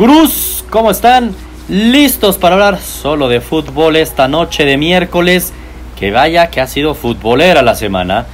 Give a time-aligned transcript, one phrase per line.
[0.00, 1.34] Gurús, ¿cómo están?
[1.68, 5.52] ¿Listos para hablar solo de fútbol esta noche de miércoles?
[5.98, 8.24] Que vaya que ha sido futbolera la semana.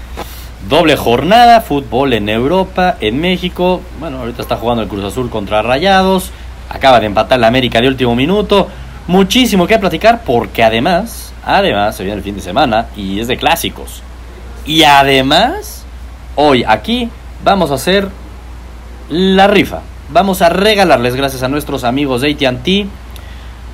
[0.69, 3.80] Doble jornada, fútbol en Europa, en México.
[3.98, 6.30] Bueno, ahorita está jugando el Cruz Azul contra Rayados.
[6.71, 8.69] Acaba de empatar la América de último minuto.
[9.08, 13.38] Muchísimo que platicar porque además, además, se viene el fin de semana y es de
[13.38, 14.04] clásicos.
[14.67, 15.85] Y además,
[16.37, 17.11] hoy aquí
[17.42, 18.09] vamos a hacer
[19.09, 19.80] la rifa.
[20.09, 22.88] Vamos a regalarles, gracias a nuestros amigos de ATT,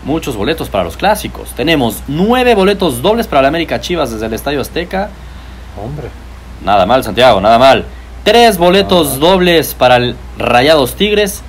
[0.06, 1.50] muchos boletos para los clásicos.
[1.50, 5.10] Tenemos nueve boletos dobles para la América Chivas desde el Estadio Azteca.
[5.82, 6.09] Hombre.
[6.64, 7.84] Nada mal, Santiago, nada mal.
[8.24, 11.42] Tres boletos dobles para el Rayados Tigres.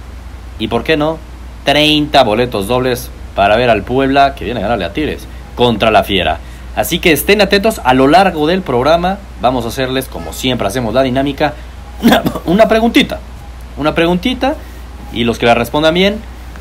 [0.59, 1.17] Y por qué no,
[1.63, 6.03] 30 boletos dobles para ver al Puebla, que viene a ganarle a Tigres, contra la
[6.03, 6.39] Fiera.
[6.75, 9.19] Así que estén atentos a lo largo del programa.
[9.39, 11.53] Vamos a hacerles, como siempre hacemos la dinámica,
[12.01, 13.21] una, una preguntita.
[13.77, 14.55] Una preguntita.
[15.13, 16.19] Y los que la respondan bien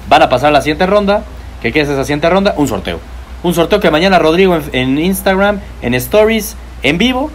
[0.08, 1.24] van a pasar a la siguiente ronda.
[1.60, 2.54] ¿Qué, qué es esa siguiente ronda?
[2.56, 2.98] Un sorteo.
[3.42, 7.30] Un sorteo que mañana Rodrigo en, en Instagram, en Stories, en vivo,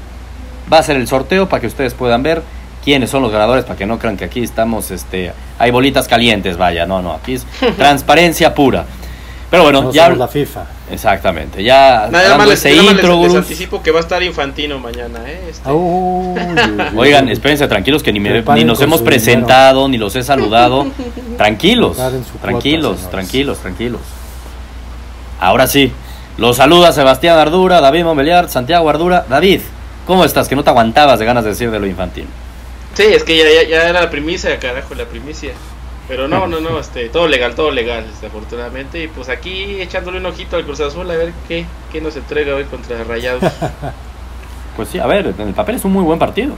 [0.72, 2.42] va a ser el sorteo para que ustedes puedan ver
[2.84, 6.58] quiénes son los ganadores, para que no crean que aquí estamos, este, hay bolitas calientes,
[6.58, 7.46] vaya, no, no, aquí es
[7.78, 8.86] transparencia pura.
[9.50, 10.04] Pero bueno, No ya...
[10.06, 10.66] somos la FIFA.
[10.92, 14.22] Exactamente, ya Nada dando más les, ese nada intro, les- anticipo que va a estar
[14.24, 15.42] Infantino mañana, ¿eh?
[15.50, 15.70] Este.
[16.96, 20.88] Oigan, espérense tranquilos que ni, me- ni nos hemos presentado, ni los he saludado.
[21.38, 24.02] Tranquilos, cuota, tranquilos, tranquilos, tranquilos.
[25.40, 25.92] Ahora sí,
[26.38, 29.26] los saluda Sebastián Ardura, David Montbeliard, Santiago Ardura.
[29.30, 29.62] David,
[30.06, 30.48] ¿cómo estás?
[30.48, 32.26] Que no te aguantabas de ganas de decir de lo infantil.
[32.96, 35.52] Sí, es que ya, ya, ya era la primicia, carajo, la primicia.
[36.08, 39.04] Pero no, no, no, este, todo legal, todo legal, este, afortunadamente.
[39.04, 42.56] Y pues aquí echándole un ojito al Cruz Azul a ver qué, qué nos entrega
[42.56, 43.44] hoy contra Rayados.
[44.78, 46.54] Pues sí, a ver, en el papel es un muy buen partido.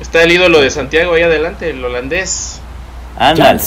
[0.00, 2.60] Está el ídolo de Santiago ahí adelante, el holandés.
[3.16, 3.60] Ándale,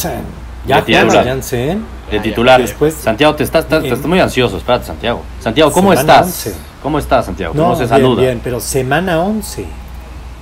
[0.67, 1.25] Ya titular.
[1.25, 1.85] Jansen.
[2.11, 2.61] de Ah, titular.
[2.61, 4.57] Después- Santiago, te estás, estás, En- estás muy ansioso.
[4.57, 5.23] Espérate, Santiago.
[5.39, 6.25] Santiago, ¿cómo Semana estás?
[6.47, 6.55] 11.
[6.83, 7.53] ¿Cómo estás, Santiago?
[7.53, 8.21] ¿Cómo No, se bien, saluda?
[8.23, 9.65] bien, pero semana 11.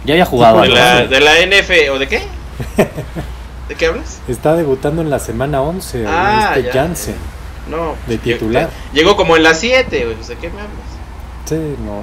[0.05, 0.75] Ya había jugado De algo.
[0.75, 2.23] la, de la NF, ¿o de qué?
[3.69, 4.19] ¿De qué hablas?
[4.27, 6.73] Está debutando en la semana 11 Ah, este ya.
[6.73, 7.15] Jansen.
[7.69, 7.93] No.
[8.07, 8.69] De titular.
[8.93, 10.73] Llegó como en las 7, güey, pues, ¿de qué me hablas?
[11.45, 12.01] Sí, no.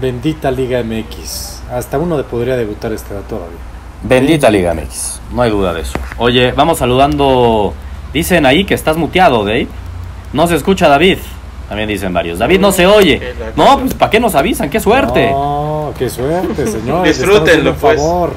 [0.00, 1.62] Bendita Liga MX.
[1.70, 3.58] Hasta uno de podría debutar este todavía.
[4.02, 5.98] Bendita Liga MX, no hay duda de eso.
[6.16, 7.74] Oye, vamos saludando.
[8.14, 9.68] Dicen ahí que estás muteado, Dave.
[10.32, 11.18] No se escucha David.
[11.68, 12.38] También dicen varios.
[12.38, 13.34] David no se oye.
[13.38, 14.70] La No, pues ¿para qué nos avisan?
[14.70, 15.30] ¡Qué suerte!
[15.30, 17.06] No, qué suerte, señor.
[17.06, 17.96] Disfrútenlo, pues.
[18.00, 18.32] favor.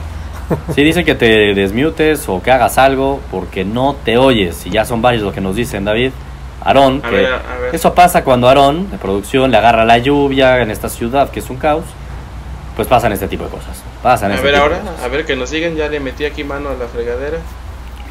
[0.76, 4.66] Sí, dicen que te desmutes o que hagas algo porque no te oyes.
[4.66, 6.12] Y ya son varios los que nos dicen, David.
[6.66, 7.30] Aarón, que ver,
[7.74, 11.50] eso pasa cuando Aarón, de producción, le agarra la lluvia en esta ciudad que es
[11.50, 11.84] un caos.
[12.76, 13.84] Pues pasan este tipo de cosas.
[14.02, 15.04] Pasan A este ver tipo ahora, de cosas.
[15.04, 17.38] a ver que nos sigan, ya le metí aquí mano a la fregadera.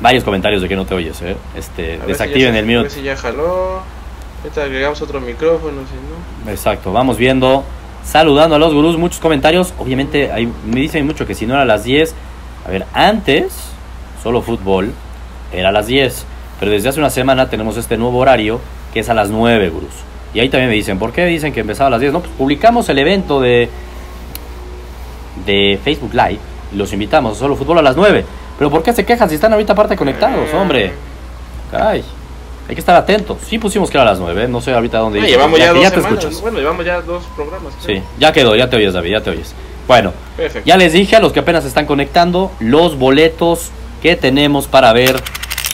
[0.00, 1.36] Varios comentarios de que no te oyes, ¿eh?
[1.56, 3.80] Este, A si desactiven ya el ver si ya jaló.
[4.42, 6.50] Ahorita agregamos otro micrófono, si no.
[6.50, 7.64] Exacto, vamos viendo,
[8.04, 9.72] saludando a los gurús, muchos comentarios.
[9.78, 12.14] Obviamente, hay, me dicen mucho que si no era a las 10,
[12.66, 13.52] a ver, antes,
[14.22, 14.92] solo fútbol,
[15.52, 16.26] era a las 10.
[16.60, 18.60] Pero desde hace una semana tenemos este nuevo horario
[18.94, 19.90] que es a las 9, gurús.
[20.34, 22.12] Y ahí también me dicen, ¿por qué dicen que empezaba a las 10?
[22.12, 23.68] No, pues publicamos el evento de,
[25.46, 26.38] de Facebook Live
[26.72, 28.24] y los invitamos a solo fútbol a las 9.
[28.58, 30.92] Pero ¿por qué se quejan si están ahorita aparte conectados, hombre?
[31.70, 32.04] Caray,
[32.68, 33.38] hay que estar atentos.
[33.46, 35.72] Sí pusimos que era a las 9, no sé ahorita dónde No, llevamos ya ya,
[35.72, 36.18] dos ya te semanas.
[36.20, 36.40] escuchas.
[36.42, 37.74] Bueno, llevamos ya dos programas.
[37.82, 37.96] creo.
[37.98, 39.54] Sí, ya quedó, ya te oyes, David, ya te oyes.
[39.88, 40.66] Bueno, Perfecto.
[40.66, 43.70] ya les dije a los que apenas están conectando los boletos
[44.02, 45.22] que tenemos para ver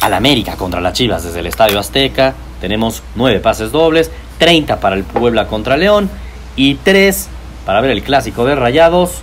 [0.00, 2.34] al América contra las Chivas desde el Estadio Azteca.
[2.60, 6.10] Tenemos nueve pases dobles, 30 para el Puebla contra León
[6.56, 7.28] y 3
[7.66, 9.22] para ver el clásico de Rayados.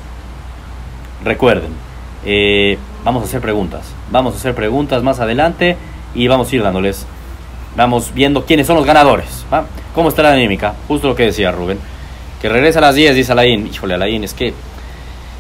[1.23, 1.71] Recuerden,
[2.25, 3.85] eh, vamos a hacer preguntas.
[4.11, 5.77] Vamos a hacer preguntas más adelante
[6.13, 7.05] y vamos a ir dándoles.
[7.75, 9.45] Vamos viendo quiénes son los ganadores.
[9.53, 9.65] ¿va?
[9.93, 10.75] ¿Cómo está la dinámica?
[10.87, 11.79] Justo lo que decía Rubén.
[12.41, 13.67] Que regresa a las 10, dice Alain.
[13.67, 14.53] Híjole, Alain, es que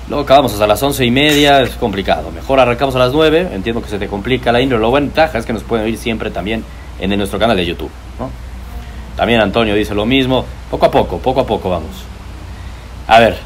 [0.07, 2.31] luego acabamos hasta las 11 y media, es complicado.
[2.31, 3.49] Mejor arrancamos a las 9.
[3.53, 6.31] Entiendo que se te complica, Alain, pero lo ventaja es que nos pueden oír siempre
[6.31, 6.63] también
[6.99, 7.91] en, en nuestro canal de YouTube.
[8.19, 8.29] ¿no?
[9.15, 10.45] También Antonio dice lo mismo.
[10.69, 12.03] Poco a poco, poco a poco vamos.
[13.07, 13.37] A ver,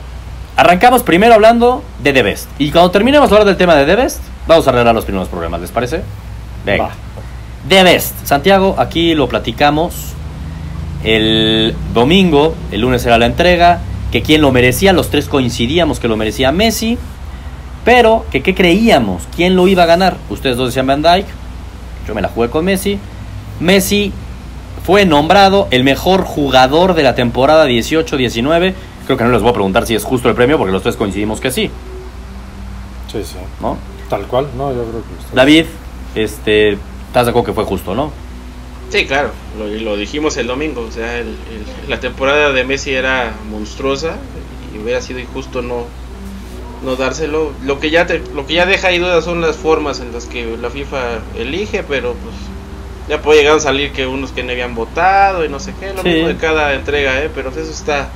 [0.56, 2.50] arrancamos primero hablando de The Best.
[2.58, 5.28] Y cuando terminemos de hablar del tema de The Best, vamos a arreglar los primeros
[5.28, 6.02] problemas, ¿les parece?
[6.66, 6.86] Venga.
[6.86, 6.92] Va.
[7.68, 8.26] The Best.
[8.26, 10.14] Santiago, aquí lo platicamos.
[11.04, 13.80] El domingo, el lunes era la entrega.
[14.12, 16.98] Que quien lo merecía, los tres coincidíamos que lo merecía Messi.
[17.86, 20.18] Pero que qué creíamos, quién lo iba a ganar.
[20.30, 21.28] Ustedes dos decían Van Dyke.
[22.08, 23.00] Yo me la jugué con Messi.
[23.60, 24.12] Messi
[24.84, 28.74] fue nombrado el mejor jugador de la temporada 18-19.
[29.06, 30.96] Creo que no les voy a preguntar si es justo el premio porque los tres
[30.96, 31.70] coincidimos que sí,
[33.12, 33.38] Sí, sí.
[33.60, 33.78] ¿no?
[34.10, 34.48] Tal cual.
[34.56, 35.66] No, yo creo que David,
[36.16, 36.74] este,
[37.08, 38.12] estás de acuerdo que fue justo, ¿no?
[38.90, 42.92] Sí, claro, lo, lo dijimos el domingo, o sea, el- el- la temporada de Messi
[42.94, 44.16] era monstruosa
[44.74, 45.86] y hubiera sido injusto no
[46.84, 47.52] no dárselo.
[47.66, 50.28] Lo que ya te, lo que ya deja ahí dudas son las formas en las
[50.28, 52.34] que la FIFA elige, pero pues
[53.10, 55.94] ya puede llegar a salir que unos que no habían votado y no sé qué,
[55.94, 56.08] lo Sí.
[56.08, 58.08] mismo de cada entrega, eh, pero eso está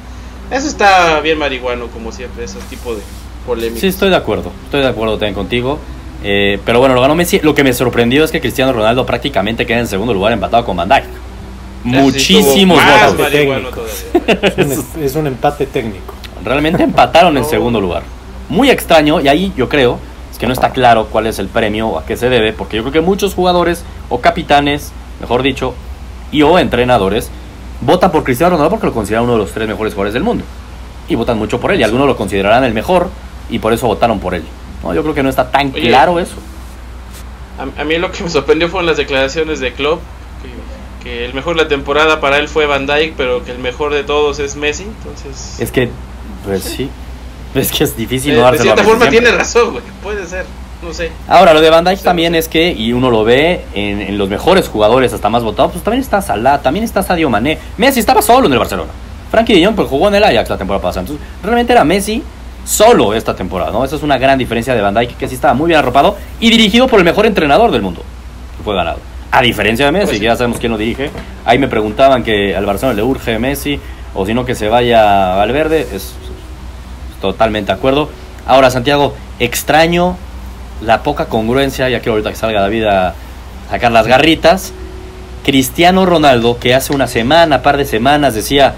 [0.50, 3.02] eso está bien marihuano como siempre, ese tipo de
[3.46, 3.81] polémicas.
[3.81, 4.52] Sí, estoy de acuerdo.
[4.66, 5.80] Estoy de acuerdo también contigo.
[6.24, 7.40] Eh, pero bueno, lo ganó Messi.
[7.40, 10.78] Lo que me sorprendió es que Cristiano Ronaldo prácticamente queda en segundo lugar empatado con
[10.78, 11.04] Van Dijk.
[11.84, 14.06] Muchísimos votos.
[14.58, 16.14] Es un, es un empate técnico.
[16.44, 18.04] Realmente empataron en segundo lugar.
[18.48, 20.00] Muy extraño, y ahí yo creo
[20.31, 22.78] es que no está claro cuál es el premio o a qué se debe, porque
[22.78, 24.92] yo creo que muchos jugadores o capitanes,
[25.22, 25.75] mejor dicho,
[26.31, 27.30] y o entrenadores
[27.81, 30.44] votan por Cristiano Ronaldo porque lo consideran uno de los tres mejores jugadores del mundo.
[31.08, 33.10] Y votan mucho por él, y algunos lo considerarán el mejor,
[33.50, 34.44] y por eso votaron por él.
[34.83, 35.88] No, yo creo que no está tan Oye.
[35.88, 36.35] claro eso.
[37.57, 40.01] A, a mí lo que me sorprendió fueron las declaraciones de Klopp,
[41.01, 43.59] que, que el mejor de la temporada para él fue Van Dijk, pero que el
[43.59, 45.59] mejor de todos es Messi, entonces...
[45.59, 45.89] Es que,
[46.45, 46.89] pues sí,
[47.56, 50.45] es que es difícil de, no de cierta forma tiene razón, güey, puede ser,
[50.81, 51.12] no sé.
[51.27, 52.39] Ahora, lo de Van Dijk Sí, también sí.
[52.39, 55.83] es que, y uno lo ve en, en los mejores jugadores, hasta más votados, pues
[55.83, 57.59] también está Salah, también está Sadio Mané.
[57.77, 58.91] Messi estaba solo en el Barcelona.
[59.31, 61.01] Frankie de Jong pues, jugó en el Ajax la temporada pasada.
[61.01, 62.21] Entonces, realmente era Messi
[62.65, 63.83] solo esta temporada, ¿no?
[63.83, 66.50] Esa es una gran diferencia de Van Dijk, que sí estaba muy bien arropado y
[66.50, 68.01] dirigido por el mejor entrenador del mundo,
[68.57, 69.00] que fue ganado.
[69.31, 70.19] A diferencia de Messi, Pues sí.
[70.21, 71.10] que ya sabemos quién lo dirige.
[71.45, 73.80] Ahí me preguntaban que al Barcelona le urge Messi,
[74.13, 75.81] o si no que se vaya a Valverde.
[75.81, 76.13] Es, es
[77.19, 78.10] totalmente de acuerdo.
[78.45, 80.18] Ahora, Santiago, extraño
[80.81, 83.15] la poca congruencia, ya quiero ahorita que salga David a
[83.71, 84.71] sacar las garritas.
[85.44, 88.75] Cristiano Ronaldo, que hace una semana, par de semanas, decía,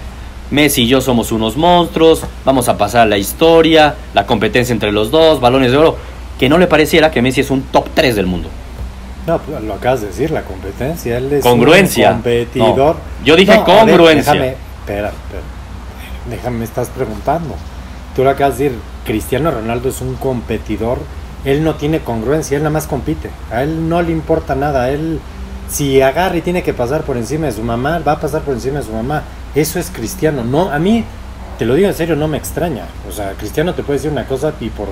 [0.52, 4.92] Messi y yo somos unos monstruos, vamos a pasar a la historia, la competencia entre
[4.92, 5.98] los dos, balones de oro,
[6.40, 8.50] que no le pareciera que Messi es un top 3 del mundo.
[9.26, 11.18] No, pues, lo acabas de decir, la competencia.
[11.18, 12.10] Él es Congruencia.
[12.10, 12.96] un competidor.
[12.96, 14.34] No, yo dije ver, congruencia.
[14.34, 15.44] déjame, espera, espera.
[16.30, 17.56] Déjame, me estás preguntando.
[18.16, 21.00] Tú lo acabas de decir, Cristiano Ronaldo es un competidor.
[21.44, 23.30] Él no tiene congruencia, él nada más compite.
[23.52, 24.90] A él no le importa nada.
[24.90, 25.20] Él,
[25.70, 28.54] si agarra y tiene que pasar por encima de su mamá, va a pasar por
[28.54, 29.24] encima de su mamá.
[29.56, 30.44] Eso es Cristiano.
[30.44, 31.04] No, a mí,
[31.58, 32.84] te lo digo en serio, no me extraña.
[33.10, 34.90] O sea, Cristiano te puede decir una cosa y por,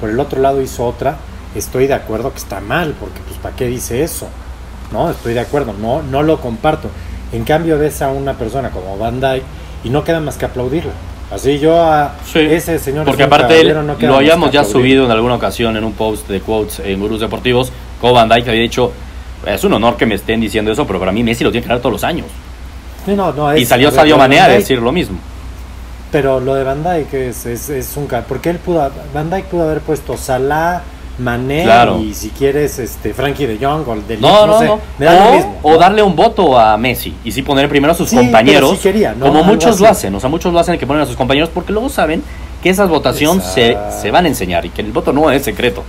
[0.00, 1.16] por el otro lado hizo otra.
[1.54, 4.28] Estoy de acuerdo que está mal, porque pues ¿para qué dice eso?
[4.92, 6.88] No, estoy de acuerdo, no, no lo comparto.
[7.32, 9.44] En cambio ves a una persona como Van Dyke
[9.82, 10.92] y no queda más que aplaudirla.
[11.32, 14.82] Así yo a Sí, ese señor Porque aparte él, no lo habíamos ya aplaudir.
[14.82, 18.46] subido en alguna ocasión en un post de quotes en Gurús Deportivos, como Van Dijk
[18.48, 18.92] había dicho,
[19.46, 21.68] es un honor que me estén diciendo eso, pero para mí Messi lo tiene que
[21.68, 22.26] ganar todos los años.
[23.06, 25.18] No, y salió Sadio Mané a Dijk- decir lo mismo.
[26.10, 29.64] Pero lo de Van Dyke es, es, es un porque él pudo Van Dyke pudo
[29.64, 30.82] haber puesto Salah,
[31.18, 31.98] Mané Claro.
[32.00, 34.78] y si quieres este Frankie de Jong o el de No, no, sé, no.
[34.98, 35.58] me da lo O, mismo.
[35.62, 35.78] o ¿no?
[35.78, 38.78] darle un voto a Messi y sí poner primero a sus Sí, compañeros,
[39.20, 40.14] como muchos lo hacen.
[40.14, 42.22] O sea, muchos lo hacen que ponen a sus compañeros porque luego saben
[42.62, 45.82] que esas votaciones se, se van a enseñar y que el voto no es secreto.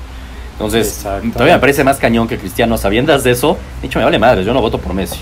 [0.53, 3.57] Entonces, todavía me parece más cañón que Cristiano, sabiendas de eso.
[3.81, 5.19] De hecho, me vale madre, yo no voto por Messi.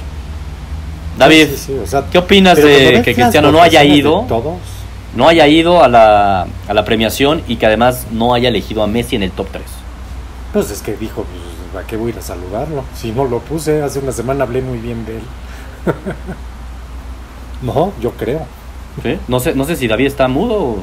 [1.18, 4.26] David, Sí, sí, sí, o sea, ¿qué opinas de que Cristiano no haya ido?
[4.28, 4.58] Todos.
[5.16, 8.88] No haya ido a la, a la premiación y que además no haya elegido a
[8.88, 9.64] Messi en el top 3.
[10.54, 11.26] Pues es que dijo,
[11.72, 12.84] pues, ¿a qué voy a ir a saludarlo?
[12.96, 15.24] Si no lo puse, hace una semana hablé muy bien de él.
[17.62, 18.46] no, yo creo.
[19.02, 19.18] ¿Sí?
[19.28, 20.80] No, sé, no sé si David está mudo o...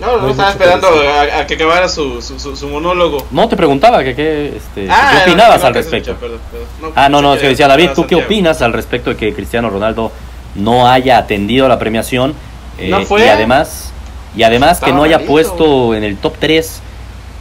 [0.00, 3.26] No, no, estaba que esperando a, a que acabara su, su, su, su monólogo.
[3.30, 6.10] No, te preguntaba que qué, este, Ah, qué opinabas no, al no, que respecto.
[6.12, 6.40] escucha, perdón,
[6.80, 6.92] perdón.
[6.96, 9.70] Ah, no, no, es que decía David, ¿tú qué opinas al respecto de que Cristiano
[9.70, 10.10] Ronaldo
[10.56, 12.34] no haya atendido a la premiación?
[12.78, 13.24] eh, No fue.
[13.26, 13.92] Y además,
[14.36, 15.32] y además que no haya malito.
[15.32, 16.80] puesto en el top 3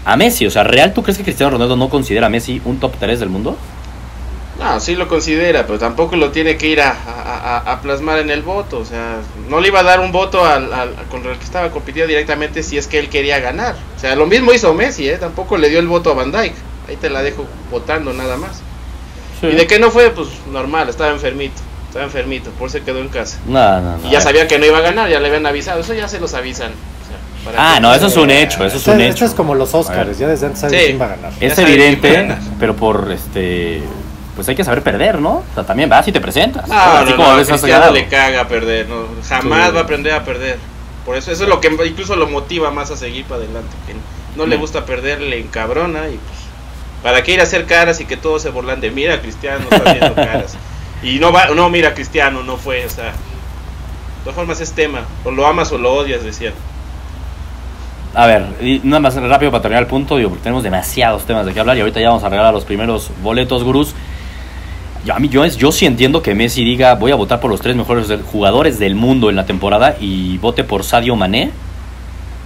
[0.06, 0.46] a Messi.
[0.46, 3.20] O sea, ¿real tú crees que Cristiano Ronaldo no considera a Messi un top 3
[3.20, 3.58] del mundo?
[4.62, 8.30] No, sí lo considera, pero tampoco lo tiene que ir a, a- a- plasmar en
[8.30, 8.78] el voto.
[8.80, 9.18] O sea,
[9.50, 12.62] no le iba a dar un voto al, al- contra el que estaba compitiendo directamente
[12.64, 13.76] si es que él quería ganar.
[13.98, 15.18] O sea, lo mismo hizo Messi, ¿eh?
[15.18, 16.56] Tampoco le dio el voto a Van Dyke.
[16.88, 18.62] Ahí te la dejo votando nada más.
[19.42, 20.12] ¿Y de qué no fue?
[20.12, 21.60] Pues normal, estaba enfermito.
[21.88, 23.38] Estaba enfermito, por eso se quedó en casa.
[23.48, 24.08] No, no, no.
[24.08, 25.82] Y ya sabía que no iba a ganar, ya le habían avisado.
[25.82, 26.72] Eso ya se los avisan.
[26.72, 29.26] O sea, para Ah, no, eso es un hecho, eso es Esto- un esto hecho.
[29.26, 29.74] es como los.
[29.74, 30.86] Oscars, ya desde antes sabes Sí.
[30.86, 31.34] quién va a ganar.
[31.40, 33.82] Es evidente, pero por este.
[34.42, 35.34] Pues hay que saber perder, ¿no?
[35.34, 36.68] O sea, también vas y te presentas.
[36.68, 39.68] No, Así no, como no, a veces has Cristiano le caga a perder, no, jamás
[39.68, 39.74] Sí.
[39.76, 40.58] va a aprender a perder.
[41.06, 43.70] Por eso, eso es lo que incluso lo motiva más a seguir para adelante.
[43.86, 43.94] Que
[44.36, 44.60] no le Mm.
[44.62, 46.40] gusta perder, le encabrona y pues,
[47.04, 49.88] ¿para qué ir a hacer caras y que todos se burlan de mira Cristiano está
[49.92, 50.56] haciendo caras?
[51.04, 55.02] Y no va, no mira Cristiano, no fue, o sea, de todas formas es tema,
[55.24, 56.52] o lo amas o lo odias, decía.
[58.14, 61.46] A ver, y nada más rápido para terminar el punto, digo, porque tenemos demasiados temas
[61.46, 63.96] de qué hablar y ahorita ya vamos a regalar los primeros boletos gurús.
[65.06, 67.60] Yo, a mí, yo, yo sí entiendo que Messi diga voy a votar por los
[67.60, 71.52] tres mejores jugadores del mundo en la temporada y vote por Sadio Mané.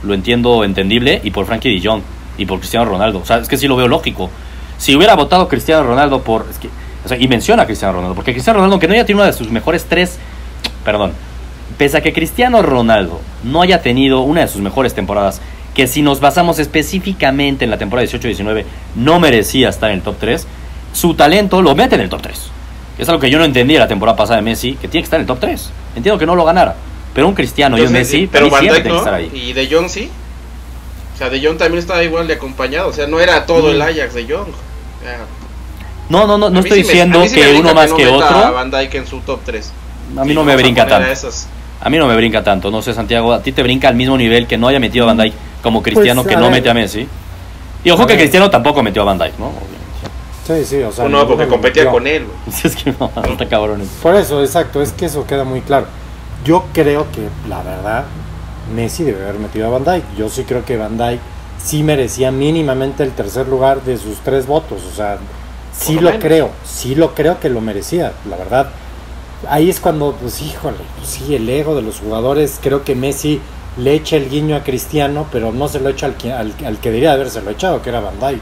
[0.04, 1.20] Lo entiendo entendible.
[1.24, 2.02] Y por Frankie Jong.
[2.38, 3.20] Y por Cristiano Ronaldo.
[3.20, 4.30] O sea, es que sí lo veo lógico.
[4.78, 6.46] Si hubiera votado Cristiano Ronaldo por...
[6.50, 6.70] es que-
[7.04, 8.16] o sea, y menciona a Cristiano Ronaldo.
[8.16, 10.18] Porque Cristiano Ronaldo, aunque no haya tenido una de sus mejores tres...
[10.84, 11.12] Perdón.
[11.78, 15.42] Pese a que Cristiano Ronaldo no haya tenido una de sus mejores temporadas,
[15.74, 18.64] que si nos basamos específicamente en la temporada 18-19
[18.96, 20.48] no merecía estar en el top 3,
[20.96, 22.40] su talento lo mete en el top 3.
[22.98, 25.18] Es algo que yo no entendí la temporada pasada de Messi, que tiene que estar
[25.18, 25.70] en el top 3.
[25.98, 26.76] Entiendo que no lo ganara,
[27.14, 29.30] pero un Cristiano y un Entonces, Messi, pero para mí Van siempre Dijk tiene que
[29.32, 29.50] estar ahí.
[29.50, 30.10] y De Jong sí.
[31.14, 33.78] O sea, De Jong también estaba igual de acompañado, o sea, no era todo el
[33.80, 33.82] Mm.
[33.82, 34.48] Ajax de Jong.
[36.10, 38.38] No, no, no, no estoy sí diciendo sí que uno más no que meta A
[38.42, 38.54] otro.
[38.54, 39.72] Van Dijk en su top 3.
[40.18, 41.10] A mí no me brinca tanto.
[41.82, 42.70] A mí no me brinca tanto.
[42.72, 45.14] No sé, Santiago, a ti te brinca al mismo nivel que no haya metido a
[45.14, 45.34] Van Dijk
[45.64, 46.52] como Cristiano Pues, que no ver.
[46.54, 47.08] mete a Messi.
[47.84, 48.22] Y ojo A que ver.
[48.22, 49.52] Cristiano tampoco metió a Van Dijk, ¿no?
[50.46, 51.10] Sí, sí, o sea.
[51.10, 52.26] no, porque competía con él.
[52.26, 52.38] güey.
[52.64, 53.82] es que no, está cabrón.
[53.82, 53.92] eso.
[54.02, 55.88] Por eso, exacto, es que eso queda muy claro.
[56.44, 58.06] Yo creo que, la verdad,
[58.76, 60.04] Messi debe haber metido a Van Dijk.
[60.18, 61.20] Yo sí creo que Van Dijk
[61.58, 64.84] sí merecía mínimamente el tercer lugar de sus tres votos.
[64.92, 65.18] O sea,
[65.76, 68.70] sí lo creo, sí lo creo que lo merecía, la verdad.
[69.50, 73.42] Ahí es cuando, pues híjole, pues sí, el ego de los jugadores, creo que Messi
[73.78, 76.78] le echa el guiño a Cristiano, pero no se lo echa al que, al, al
[76.78, 78.42] que debería habérselo echado, que era Van Dijk.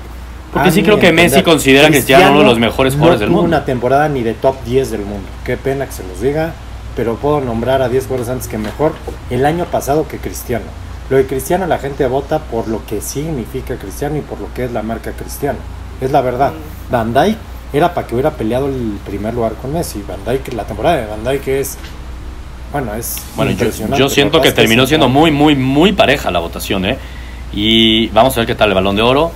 [0.53, 3.25] Porque sí creo que entender, Messi considera a Cristiano uno de los mejores jugadores no
[3.25, 3.57] del tuvo mundo.
[3.57, 5.27] una temporada ni de top 10 del mundo.
[5.43, 6.53] Qué pena que se los diga,
[6.95, 8.93] pero puedo nombrar a 10 jugadores antes que mejor
[9.29, 10.65] el año pasado que Cristiano.
[11.10, 14.65] Lo de Cristiano la gente vota por lo que significa Cristiano y por lo que
[14.65, 15.60] es la marca Cristiano.
[16.00, 16.53] Es la verdad.
[16.91, 17.36] Van Dijk
[17.74, 20.03] era para que hubiera peleado el primer lugar con Messi.
[20.07, 21.77] Van Dijk, la temporada de Van Dijk es
[22.72, 23.98] bueno, es Bueno, yo, impresionante.
[24.00, 26.98] yo siento Lo que terminó siendo muy, muy, muy pareja la votación, ¿eh?
[27.53, 29.31] Y vamos a ver qué tal el balón de oro.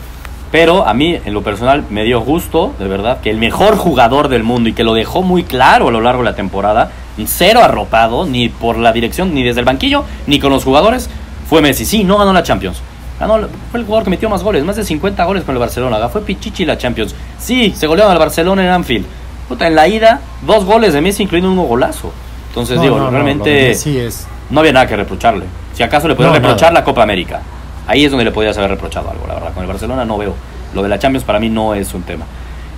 [0.52, 4.30] Pero a mí, en lo personal, me dio gusto, de verdad, que el mejor jugador
[4.30, 6.92] del mundo y que lo dejó muy claro a lo largo de la temporada,
[7.26, 11.10] cero arropado, ni por la dirección, ni desde el banquillo, ni con los jugadores,
[11.50, 11.86] fue Messi.
[11.86, 12.82] Sí, no ganó la Champions.
[13.20, 13.40] Ganó,
[13.72, 16.08] fue el jugador que metió más goles, más de 50 goles con el Barcelona.
[16.10, 17.14] Fue Pichichi la Champions.
[17.40, 19.06] Sí, se golearon al Barcelona en Anfield.
[19.50, 22.12] Puta, en la ida, dos goles de Messi, incluyendo un golazo.
[22.50, 25.46] Entonces, No, digo, no, realmente es no había nada que reprocharle.
[25.74, 26.80] Si acaso le podía No, reprochar nada.
[26.80, 27.42] la Copa América.
[27.88, 29.54] Ahí es donde le podías haber reprochado algo, la verdad.
[29.54, 30.36] Con el Barcelona no veo.
[30.74, 32.26] Lo de la Champions para mí no es un tema.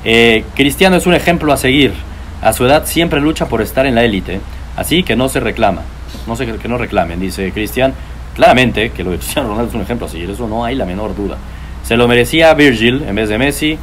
[0.05, 1.93] Eh, Cristiano es un ejemplo a seguir.
[2.41, 4.39] A su edad siempre lucha por estar en la élite.
[4.77, 5.81] Así que no se reclama.
[6.27, 7.93] No sé que no reclamen, dice Cristian.
[8.35, 10.29] Claramente que lo de Cristiano Ronaldo es un ejemplo a seguir.
[10.29, 11.37] Eso no hay la menor duda.
[11.83, 13.77] Se lo merecía Virgil en vez de Messi.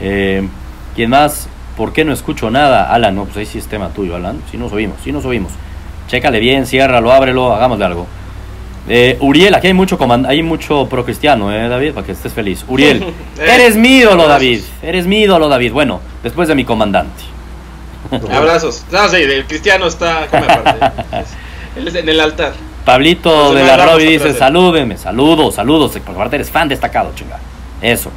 [0.00, 0.46] Eh,
[0.94, 1.48] ¿Quién más?
[1.76, 2.92] ¿Por qué no escucho nada?
[2.92, 4.42] Alan, no, pues ahí sí es tema tuyo, Alan.
[4.50, 5.52] Sí nos oímos, sí nos oímos.
[6.08, 8.06] Chécale bien, ciérralo, ábrelo, hagámosle algo.
[8.88, 12.64] Eh, Uriel, aquí hay mucho hay mucho pro cristiano, eh, David, para que estés feliz.
[12.66, 13.02] Uriel,
[13.38, 14.26] Eh, eres mi ídolo.
[14.26, 14.62] David.
[14.82, 15.72] Eres mi ídolo, David.
[15.72, 17.22] Bueno, después de mi comandante.
[18.32, 18.84] Abrazos.
[18.90, 20.86] No, sí, el cristiano está aparte.
[21.76, 22.52] Él es en el altar.
[22.84, 24.38] Pablito de la otra dice, vez.
[24.38, 27.38] salúdenme, saludos, saludos, porque aparte eres fan destacado, chinga.
[27.82, 28.10] Eso.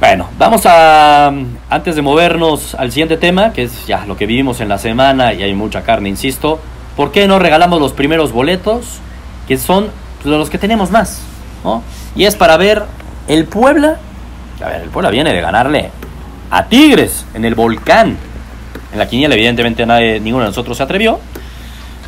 [0.00, 1.32] Bueno, vamos a,
[1.68, 5.32] antes de movernos al siguiente tema, que es ya lo que vivimos en la semana
[5.34, 6.60] y hay mucha carne, insisto,
[6.96, 8.98] ¿por qué no regalamos los primeros boletos,
[9.46, 9.90] que son
[10.24, 11.20] de los que tenemos más?
[11.62, 11.82] ¿no?
[12.14, 12.84] Y es para ver
[13.28, 13.98] el Puebla,
[14.62, 15.90] a ver, el Puebla viene de ganarle
[16.50, 18.16] a Tigres en el volcán.
[18.92, 21.18] En la quiniela evidentemente nadie, ninguno de nosotros se atrevió,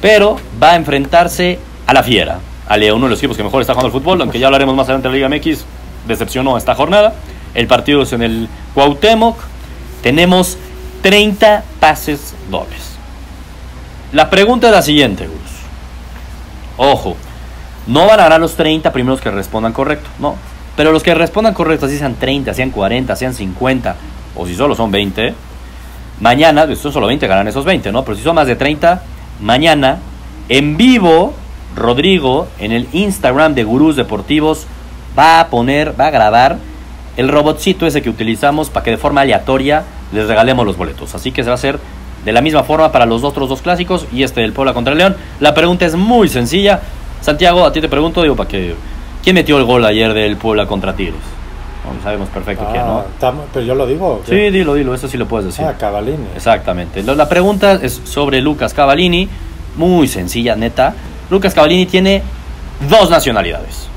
[0.00, 2.38] pero va a enfrentarse a la Fiera,
[2.68, 4.84] a uno de los equipos que mejor está jugando al fútbol, aunque ya hablaremos más
[4.84, 5.64] adelante de la Liga MX,
[6.06, 7.14] decepcionó esta jornada.
[7.54, 9.36] El partido es en el Cuauhtémoc.
[10.02, 10.58] Tenemos
[11.02, 12.96] 30 pases dobles.
[14.12, 15.36] La pregunta es la siguiente, Gus.
[16.76, 17.16] Ojo,
[17.86, 20.36] no van a ganar los 30 primeros que respondan correcto, no.
[20.76, 23.96] Pero los que respondan correcto, así sean 30, sean 40, sean 50,
[24.34, 25.34] o si solo son 20,
[26.20, 28.04] mañana, si son solo 20, ganan esos 20, ¿no?
[28.04, 29.02] Pero si son más de 30,
[29.40, 29.98] mañana,
[30.48, 31.34] en vivo,
[31.74, 34.66] Rodrigo, en el Instagram de Gurús Deportivos,
[35.18, 36.58] va a poner, va a grabar
[37.16, 41.14] el robotcito ese que utilizamos para que de forma aleatoria les regalemos los boletos.
[41.14, 41.78] Así que se va a hacer
[42.24, 44.98] de la misma forma para los otros dos clásicos y este del Puebla contra el
[44.98, 45.16] León.
[45.40, 46.80] La pregunta es muy sencilla.
[47.26, 48.74] Santiago, a ti te pregunto, digo, para que...
[49.22, 51.16] ¿Quién metió el gol ayer del Puebla contra Tigres?
[51.84, 53.04] Bueno, sabemos perfecto quién, Ah, ¿no?
[53.20, 54.22] tam- pero yo lo digo.
[54.24, 55.64] Sí, dilo, dilo, eso sí lo puedes decir.
[55.64, 56.26] Ah, Cavalini.
[56.36, 57.02] Exactamente.
[57.02, 59.28] La pregunta es sobre Lucas Cavallini.
[59.76, 60.94] Muy sencilla, neta.
[61.28, 62.22] Lucas Cavallini tiene
[62.88, 63.88] dos nacionalidades.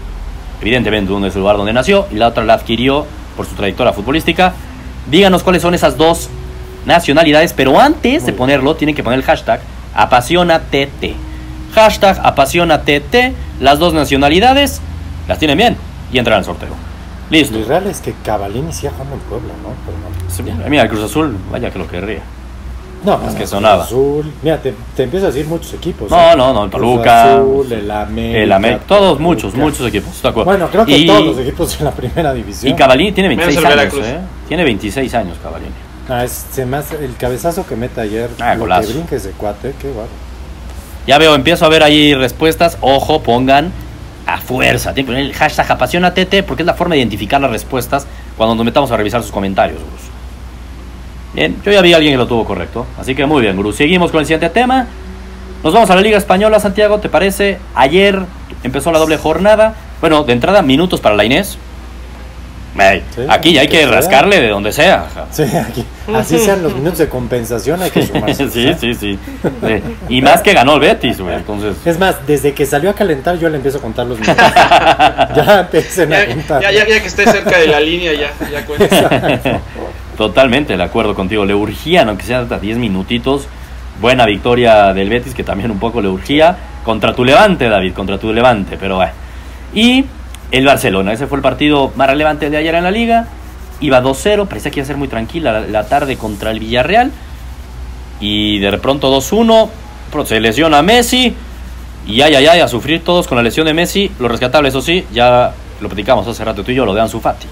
[0.62, 3.06] Evidentemente, uno es el lugar donde nació y la otra la adquirió
[3.38, 4.54] por su trayectoria futbolística.
[5.10, 6.30] Díganos cuáles son esas dos
[6.88, 9.62] nacionalidades, pero antes de Muy ponerlo, tienen que poner el hashtag
[9.94, 10.64] apasionatt.
[11.74, 12.90] Hashtag apasionatt.
[13.60, 14.82] Las dos nacionalidades
[15.28, 15.78] las tienen bien
[16.12, 16.70] y entran al sorteo.
[17.30, 17.60] Listo.
[17.60, 19.70] Lo real es que Cavalini sí jugando en Puebla, ¿no?
[19.86, 20.32] Pero no.
[20.32, 22.22] Sí, Mira, el Cruz Azul, vaya que lo querría.
[23.06, 23.84] No, Es que Cruz sonaba.
[23.84, 24.32] Azul.
[24.42, 26.10] Mira, te, te empiezo a decir muchos equipos.
[26.10, 26.36] No, ¿eh?
[26.36, 28.40] no, no, el Cruz Toluca, Azul, el América.
[28.40, 29.24] El América, todos, Toluca.
[29.24, 30.22] muchos, muchos equipos.
[30.44, 32.74] Bueno, creo que y, todos los equipos en la primera división.
[32.74, 34.06] Y Cavallini tiene Menos 26 el años, Veracruz.
[34.08, 34.20] ¿eh?
[34.48, 35.72] Tiene 26 años Cavallini.
[36.10, 39.30] Ah, es, se me hace- el cabezazo que mete ayer, Ah, lo que brinca ese
[39.32, 40.10] cuate, qué guapo.
[41.10, 42.78] Ya veo, empiezo a ver ahí respuestas.
[42.82, 43.72] Ojo, pongan
[44.28, 44.94] a fuerza.
[44.94, 48.06] Tienen el hashtag apasionatete porque es la forma de identificar las respuestas
[48.38, 50.02] cuando nos metamos a revisar sus comentarios, Gus.
[51.34, 52.86] Bien, yo ya vi a alguien que lo tuvo correcto.
[53.00, 53.74] Así que muy bien, Guru.
[53.74, 54.86] Seguimos con el siguiente tema.
[55.64, 57.58] Nos vamos a la Liga Española, Santiago, ¿te parece?
[57.74, 58.22] Ayer
[58.62, 59.74] empezó la doble jornada.
[60.02, 61.58] Bueno, de entrada, minutos para la Inés.
[62.80, 63.92] Ey, Sí, aquí ya hay que que sea.
[63.92, 65.06] rascarle de donde sea.
[65.32, 68.50] Sí, aquí, así sean los minutos de compensación, hay que sumarse.
[68.50, 69.20] sí, sí, sí.
[69.42, 69.84] Sí.
[70.10, 71.36] Y más que ganó el Betis, güey.
[71.36, 74.44] Entonces, Es más, desde que salió a calentar yo le empiezo a contar los minutos.
[75.36, 76.62] ya empiecen a contar.
[76.62, 79.60] ya, ya, ya que esté cerca de la línea, ya, ya cuenta.
[80.18, 81.46] Totalmente de acuerdo contigo.
[81.46, 83.48] Le urgían, aunque sea hasta 10 minutitos.
[84.02, 86.56] Buena victoria del Betis, que también un poco le urgía.
[86.84, 89.12] Contra tu levante, David, contra tu levante, pero bueno.
[89.74, 90.06] Y
[90.52, 93.28] el Barcelona, ese fue el partido más relevante de ayer en la liga.
[93.82, 97.12] Iba 2-0, parecía que iba a ser muy tranquila la, la tarde contra el Villarreal.
[98.20, 99.70] Y de pronto 2-1,
[100.12, 101.34] pero se lesiona Messi.
[102.08, 104.12] Y ay, ay, ay, a sufrir todos con la lesión de Messi.
[104.20, 107.20] Lo rescatable, eso sí, ya lo platicamos hace rato tú y yo, lo de Ansu
[107.22, 107.48] Fati.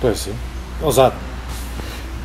[0.00, 0.30] Pues sí.
[0.84, 1.12] O sea,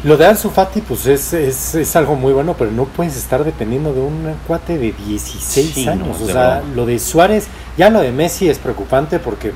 [0.04, 3.44] lo de Ansu Fati pues es, es, es algo muy bueno, pero no puedes estar
[3.44, 6.18] dependiendo de un cuate de 16 Sí, no, años.
[6.22, 6.64] o sea, verdad.
[6.76, 9.54] lo de Suárez, ya lo de Messi es preocupante porque...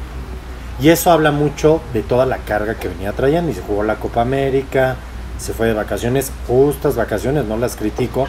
[0.80, 3.52] Y eso habla mucho de toda la carga que venía trayendo.
[3.52, 4.96] Y se jugó la Copa América,
[5.38, 8.28] se fue de vacaciones, justas vacaciones, no las critico.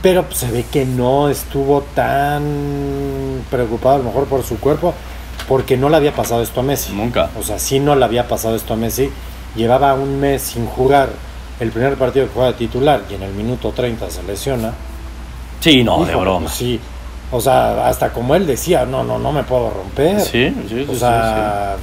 [0.00, 4.94] Pero pues, se ve que no estuvo tan preocupado a lo mejor por su cuerpo,
[5.48, 6.92] porque no le había pasado esto a Messi.
[6.92, 7.30] Nunca.
[7.38, 9.10] O sea, sí no le había pasado esto a Messi.
[9.54, 11.10] Llevaba un mes sin jugar
[11.60, 14.72] el primer partido que juega de titular y en el minuto 30 se lesiona.
[15.60, 16.40] Sí, no, de broma.
[16.40, 16.80] pues sí.
[17.32, 20.20] O sea, hasta como él decía, no, no, no me puedo romper.
[20.20, 21.76] Sí, sí, sí, O sí, sea,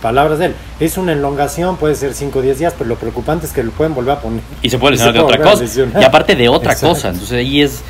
[0.00, 0.54] palabras de él.
[0.80, 3.72] Es una elongación, puede ser 5 o 10 días, pero lo preocupante es que lo
[3.72, 4.40] pueden volver a poner.
[4.62, 5.64] Y se puede lesionar de otra cosa.
[6.00, 6.94] Y aparte de otra Exacto.
[6.94, 7.08] cosa.
[7.08, 7.82] Entonces ahí es.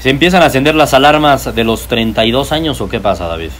[0.00, 3.50] ¿Se empiezan a encender las alarmas de los 32 años o qué pasa, David?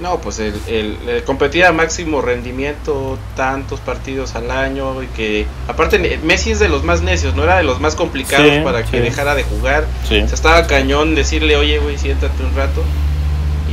[0.00, 5.46] No, pues el, el, el competir a máximo rendimiento, tantos partidos al año, y que
[5.66, 8.84] aparte Messi es de los más necios, no era de los más complicados Sí, para
[8.84, 8.98] que sí.
[8.98, 9.84] dejara de jugar.
[10.08, 10.20] Sí.
[10.20, 12.82] O sea, estaba cañón decirle, oye, güey, siéntate un rato.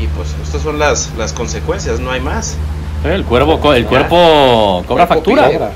[0.02, 2.58] Y pues estas son las, las consecuencias, no hay más.
[3.04, 5.72] El cuerpo, co- el cuerpo cobra Cuerpo factura.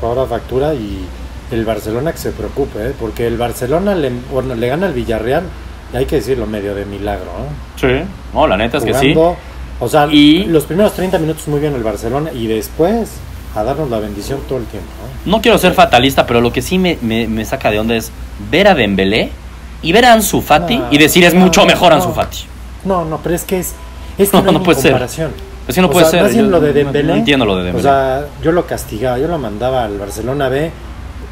[0.00, 1.04] cobra factura y
[1.50, 2.92] el Barcelona que se preocupe, ¿eh?
[2.98, 5.44] porque el Barcelona le, bueno, le gana al Villarreal,
[5.92, 7.26] y hay que decirlo, medio de milagro.
[7.26, 7.76] ¿eh?
[7.76, 8.10] Sí.
[8.32, 9.14] No, la neta es que sí.
[9.84, 13.10] O sea, Y- los primeros 30 minutos muy bien el Barcelona y después
[13.54, 14.88] a darnos la bendición todo el tiempo.
[15.26, 15.32] ¿no?
[15.36, 18.10] No quiero ser fatalista, pero lo que sí me, me- me saca de onda es
[18.50, 19.30] ver a Dembélé
[19.82, 21.92] y ver a Ansu Fati No, y decir es no, mucho mejor.
[21.92, 22.38] Ansu Fati.
[22.84, 23.72] No, no, pero es que es,
[24.18, 24.92] es que No, puede ser.
[24.92, 25.32] comparación.
[25.68, 26.36] Es que no O puede sea, ser.
[26.36, 27.08] yo lo de Dembélé.
[27.12, 27.88] No, entiendo lo de Dembélé.
[27.88, 30.70] O sea, yo lo castigaba, yo lo mandaba al Barcelona B,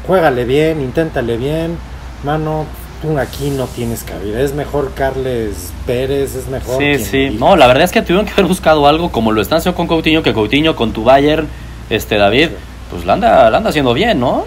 [0.05, 1.77] juégale bien, inténtale bien,
[2.23, 2.65] mano,
[3.01, 4.39] tú aquí no tienes cabida.
[4.41, 6.77] Es mejor Carles Pérez, es mejor.
[6.81, 7.29] Sí, sí.
[7.29, 7.39] diga.
[7.39, 9.87] No, la verdad es que tuvieron que haber buscado algo como lo están haciendo con
[9.87, 11.47] Coutinho, que Coutinho con tu Bayern,
[11.89, 12.49] este David,
[12.89, 14.45] pues la anda, la anda haciendo bien, ¿no?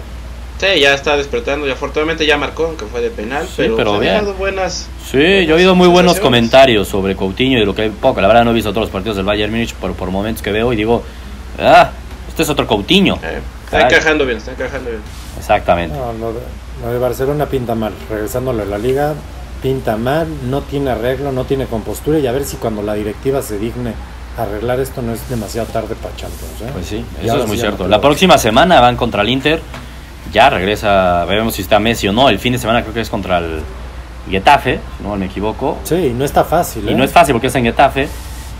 [0.57, 3.93] Sí, ya está despertando y afortunadamente ya marcó, aunque fue de penal, Sí, pero, pero
[3.95, 4.25] ha bien.
[4.37, 4.87] buenas.
[5.05, 8.21] Sí, yo he oído muy buenos comentarios sobre Coutinho y de lo que hay poco.
[8.21, 10.51] La verdad no he visto todos los partidos del Bayern Múnich, pero por momentos que
[10.51, 11.03] veo y digo,
[11.59, 11.91] ah,
[12.29, 13.19] este es otro Coutinho.
[13.21, 15.01] Eh, está encajando bien, está encajando bien.
[15.37, 15.95] Exactamente.
[15.97, 16.39] No, lo, de,
[16.83, 17.93] lo de Barcelona pinta mal.
[18.09, 19.13] Regresándole a la liga,
[19.61, 23.41] pinta mal, no tiene arreglo, no tiene compostura y a ver si cuando la directiva
[23.41, 23.93] se digne
[24.37, 26.61] arreglar esto no es demasiado tarde para Champions.
[26.61, 26.69] ¿eh?
[26.73, 27.87] Pues sí, Y eso es muy sí cierto.
[27.87, 29.61] La próxima semana van contra el Inter.
[30.31, 32.29] Ya regresa, veremos si está Messi o no.
[32.29, 33.61] El fin de semana creo que es contra el
[34.29, 35.77] Getafe, si no me equivoco.
[35.83, 36.89] Sí, no está fácil.
[36.89, 36.95] Y ¿eh?
[36.95, 38.07] no es fácil porque es en Getafe.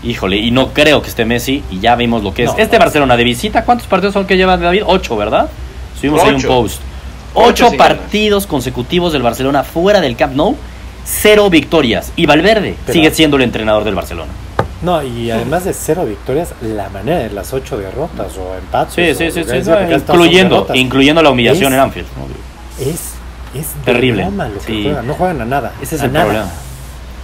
[0.06, 1.62] Híjole, y no creo que esté Messi.
[1.70, 2.50] Y ya vimos lo que es.
[2.52, 2.84] No, este no.
[2.84, 4.82] Barcelona de visita, ¿cuántos partidos son que lleva David?
[4.86, 5.48] Ocho, ¿verdad?
[5.98, 6.48] Subimos ahí un Ocho.
[6.48, 6.80] post.
[7.34, 10.56] Ocho Ocho partidos consecutivos del Barcelona fuera del Camp Nou.
[11.04, 12.12] Cero victorias.
[12.16, 14.30] Y Valverde Pero- sigue siendo el entrenador del Barcelona.
[14.82, 18.94] No, y además de cero victorias, la manera de las ocho derrotas o empates.
[18.94, 19.56] Sí, sí, sí, sí.
[19.94, 20.76] incluyendo, derrotas.
[20.76, 22.06] incluyendo la humillación Es- en Anfield.
[22.78, 22.88] Es,
[23.54, 24.82] es Terrible, lo que sí.
[24.84, 25.06] juegan.
[25.06, 25.72] No juegan a nada.
[25.80, 26.24] Ese es a el nada.
[26.26, 26.50] problema.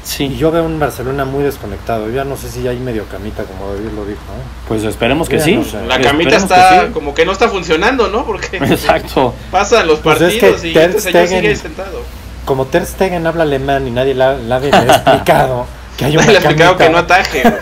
[0.05, 0.37] Y Sí.
[0.37, 2.09] yo veo un Barcelona muy desconectado.
[2.09, 4.21] Yo ya no sé si ya hay medio camita, como David lo dijo.
[4.21, 4.43] ¿eh?
[4.67, 5.55] Pues esperemos que Ya sí.
[5.55, 5.85] no sé.
[5.87, 6.93] La camita está que sí.
[6.93, 8.25] como que no está funcionando, ¿no?
[8.27, 9.33] Porque Exacto.
[9.51, 12.03] pasan los Pues es partidos que y Ter este señor sigue ahí sentado.
[12.45, 16.33] Como Ter Stegen habla alemán y nadie la, la ha explicado, que hay Le una
[16.33, 17.43] explicaron que no ataje.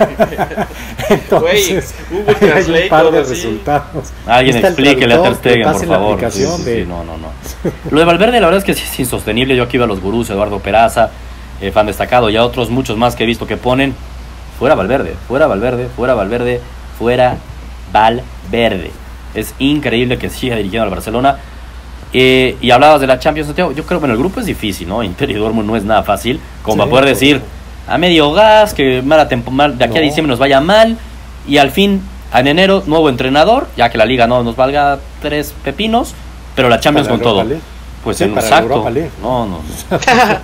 [1.31, 1.71] güey.
[1.71, 1.95] Entonces,
[2.41, 3.31] hay un par de así.
[3.35, 4.09] resultados.
[4.27, 6.21] Alguien explíquele a Ter Stegen, por favor.
[6.33, 7.29] Sí, sí, de- sí, no, no, no.
[7.91, 9.55] Lo de Valverde, la verdad es que sí es insostenible.
[9.57, 11.11] Yo aquí veo a los gurús, Eduardo Peraza,
[11.61, 13.95] eh, fan destacado, y a otros muchos más que he visto que ponen
[14.59, 16.61] fuera Valverde, fuera Valverde, fuera Valverde,
[16.99, 17.37] fuera
[17.93, 18.91] Valverde.
[19.35, 21.37] Es increíble que siga dirigiendo al Barcelona.
[22.13, 23.71] Eh, y hablabas de la Champions, Santiago.
[23.73, 25.03] Yo creo que bueno, el grupo es difícil, ¿no?
[25.05, 26.41] Inter y Dortmund no es nada fácil.
[26.63, 27.41] Como Sí, para poder decir
[27.89, 30.97] a medio gas, que mala mal- de aquí a diciembre nos vaya mal.
[31.47, 32.03] Y al fin,
[32.35, 36.15] en enero, nuevo entrenador, ya que la liga no nos valga tres pepinos,
[36.55, 37.49] pero la Champions Para con Europa todo.
[37.49, 37.63] League.
[38.05, 38.71] Pues Sí, en para exacto.
[38.73, 39.11] Europa League.
[39.23, 39.59] No, no.
[39.59, 39.99] No,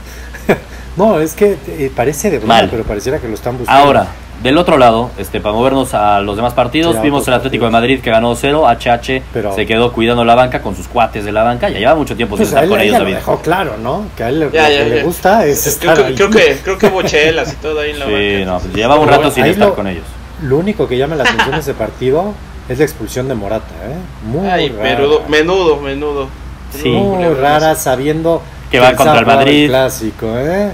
[1.20, 2.68] es que eh, parece de broma, Mal.
[2.70, 3.82] pero pareciera que lo están buscando.
[3.82, 4.06] Ahora,
[4.42, 7.70] del otro lado, este, para movernos a los demás partidos, vimos el Atlético de.
[7.70, 11.32] Madrid que ganó 0, HH Pero- se quedó cuidando la banca con sus cuates de
[11.32, 13.04] la banca, ya lleva mucho tiempo sin Pues a estar él con ellos, ella lo
[13.04, 13.16] David.
[13.16, 14.04] dejó claro, ¿no?
[14.16, 15.02] Que a él le- Ya, lo ya, que le ya.
[15.04, 16.14] gusta es estar Creo, que- ahí.
[16.16, 18.44] creo que creo que hubo chelas y todo ahí en la Sí, banca.
[18.52, 20.04] no, pues llevaba un Pero rato sin estar lo- con ellos.
[20.42, 22.32] Lo único que llama la atención de ese partido
[22.68, 23.96] es la expulsión de Morata, ¿eh?
[24.26, 24.82] Muy Ay, rara.
[24.96, 26.28] menudo, menudo, menudo.
[26.70, 26.88] Sí.
[26.90, 29.68] Muy rara sabiendo Que va contra el Madrid.
[29.68, 30.72] clásico, ¿eh?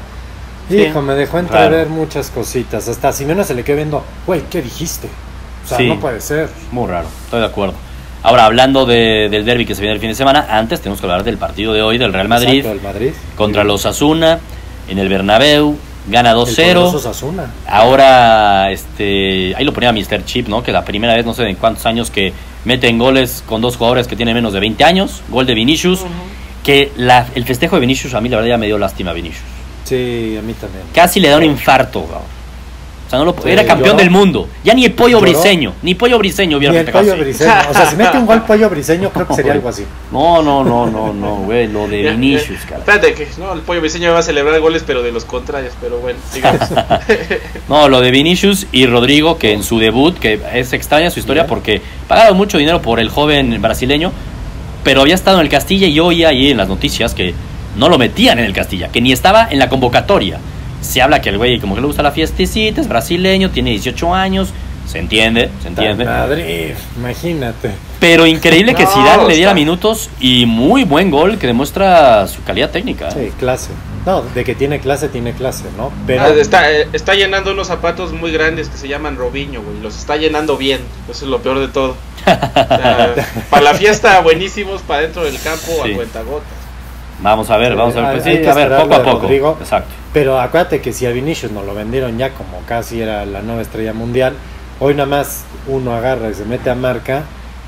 [0.78, 0.82] Sí.
[0.82, 2.88] Hijo, me dejó entrever muchas cositas.
[2.88, 5.08] Hasta a Simeone se le quedó viendo, güey, ¿qué dijiste?
[5.64, 5.87] O sea, Sí.
[5.88, 6.48] no puede ser.
[6.70, 7.74] Muy raro, estoy de acuerdo.
[8.24, 11.06] Ahora, hablando de- del derby que se viene el fin de semana, antes tenemos que
[11.06, 13.11] hablar del partido de hoy del Real Madrid Exacto, el Madrid.
[13.37, 14.38] contra los Asuna
[14.88, 15.76] en el Bernabéu,
[16.08, 16.96] gana El poderoso 2-0.
[16.96, 17.50] Osasuna.
[17.66, 20.24] Ahora, este, ahí lo ponía Mr.
[20.24, 20.62] Chip, ¿no?
[20.62, 22.32] Que la primera vez, no sé en cuántos años, que
[22.64, 25.20] meten goles con dos jugadores que tienen menos de 20 años.
[25.28, 26.00] Gol de Vinicius.
[26.62, 29.42] Que la, el festejo de Vinicius a mí la verdad ya me dio lástima Vinicius.
[29.85, 30.85] Sí, a mí también.
[30.95, 32.23] Casi le da un infarto, cabrón.
[33.07, 33.99] O sea, no lo, Sí, era campeón lloró.
[33.99, 34.49] del mundo.
[34.64, 35.31] Ya ni el pollo Lloró.
[35.31, 37.21] briseño, ni pollo briseño hubiera Ni el pollo así.
[37.21, 37.53] briseño.
[37.68, 39.85] O sea, si mete un gol pollo briseño, creo que sería algo así.
[40.11, 42.79] No, no, no, no, no, güey, lo de Vinicius, cara.
[42.79, 45.75] Espérate, que no, el pollo briseño va a celebrar goles, pero de los contrarios.
[45.79, 46.61] Pero bueno, sigamos.
[47.68, 51.42] No, lo de Vinicius y Rodrigo, que en su debut, que es extraña su historia
[51.42, 51.49] Bien.
[51.51, 54.11] porque pagaron mucho dinero por el joven brasileño,
[54.85, 57.35] pero había estado en el Castilla y yo oía ahí en las noticias que
[57.76, 60.38] no lo metían en el Castilla, que ni estaba en la convocatoria.
[60.80, 64.14] Se habla que el güey como que le gusta la fiestecita, es brasileño, tiene 18
[64.14, 64.48] años,
[64.87, 66.04] se entiende, se entiende.
[66.04, 67.70] Madrid, imagínate.
[68.00, 72.26] Pero increíble que No, Zidane le diera está- minutos y muy buen gol que demuestra
[72.26, 73.08] su calidad técnica.
[73.11, 73.28] ¿eh?
[73.30, 73.70] Sí, clase.
[74.04, 75.92] No, de que tiene clase, tiene clase, ¿no?
[76.08, 79.78] Pero Ah, está, eh, está llenando unos zapatos muy grandes que se llaman Robinho, güey.
[79.80, 80.80] Los está llenando bien.
[81.08, 81.90] Eso es lo peor de todo.
[81.92, 83.14] O sea,
[83.50, 84.82] para la fiesta, buenísimos.
[84.82, 85.92] Para dentro del campo, Sí.
[85.92, 86.48] a cuentagotas.
[87.22, 88.12] Vamos a ver, vamos a ver.
[88.14, 89.20] Pues hay sí, a ver, poco a poco.
[89.20, 89.56] Rodrigo.
[89.61, 89.90] Exacto.
[90.12, 93.62] Pero acuérdate que si a Vinicius nos lo vendieron ya como casi era la nueva
[93.62, 94.35] estrella mundial,
[94.80, 97.22] hoy nada más uno agarra y se mete a marca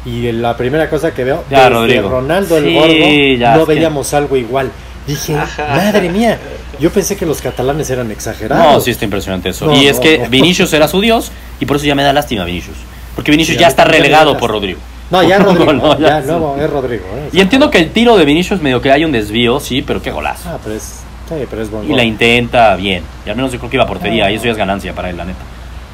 [0.04, 2.08] y la primera cosa que veo Ya, desde Rodrigo.
[2.10, 4.70] Ronaldo el Sí, gordo ya, no que- veíamos algo igual.
[5.06, 6.38] Dije, madre mía,
[6.80, 8.64] yo pensé que los catalanes eran exagerados.
[8.74, 9.66] No, sí está impresionante eso.
[9.66, 10.28] No, y es que no.
[10.30, 12.76] Vinicius era su dios y por eso ya me da lástima Vinicius.
[13.14, 14.52] Porque Vinicius Sí, ya está relegado por lástima.
[14.52, 14.78] Rodrigo.
[15.10, 16.28] No, ya Rodrigo, No, ya, sí.
[16.28, 17.04] no, es Rodrigo.
[17.16, 17.28] ¿eh?
[17.32, 20.10] Y entiendo que el tiro de Vinicius medio que hay un desvío, sí, pero qué
[20.10, 20.48] golazo.
[20.48, 21.96] Ah, pero es, sí, pero es buen Y gol.
[21.96, 23.02] la intenta bien.
[23.26, 24.30] Y al menos yo creo que iba a portería Ah.
[24.32, 25.38] y eso ya es ganancia para él, la neta.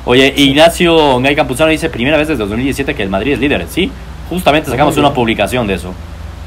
[0.07, 3.67] Oye, Ignacio Ngay Campuzano dice, primera vez desde 2017 que el Madrid es líder.
[3.69, 3.91] Sí,
[4.31, 5.93] justamente sacamos una publicación de eso.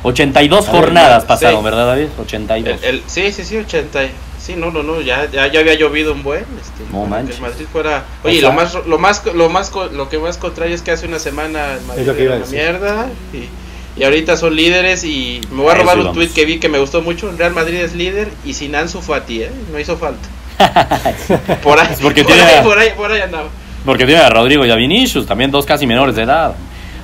[0.04, 1.28] 82 A ver, jornadas sí.
[1.28, 2.08] pasaron, ¿verdad, David?
[2.20, 2.80] 82.
[2.84, 4.00] El, el- sí, sí, sí, 80.
[4.44, 6.42] Sí, no, no, no, ya, ya, ya había llovido un buen.
[6.42, 7.38] Este, No manches.
[7.38, 8.04] Que Madrid fuera.
[8.24, 10.92] O Oye, sea- lo más, lo más, lo más, lo que más contrario es que
[10.92, 15.62] hace una semana el Madrid era una mierda y, y ahorita son líderes y me
[15.62, 17.32] voy a A robar un tweet que vi que me gustó mucho.
[17.38, 19.52] Real Madrid es líder y sin Ansu Fati, ¿eh?
[19.72, 20.28] No hizo falta.
[21.64, 23.48] por ahí, porque por, tiene- ahí, por ahí, por ahí andaba.
[23.86, 26.54] Porque tiene a Rodrigo y a Vinicius, también dos casi menores de edad.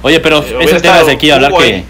[0.01, 1.83] Oye, pero Pero ese hubiera tema se quiere hablar que...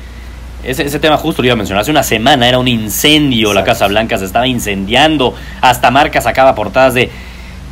[0.63, 1.82] Ese, ese tema justo lo iba a mencionar.
[1.82, 3.63] Hace una semana era un incendio la.
[3.63, 5.34] Casa Blanca, se estaba incendiando.
[5.62, 7.10] Hasta Marca sacaba portadas de...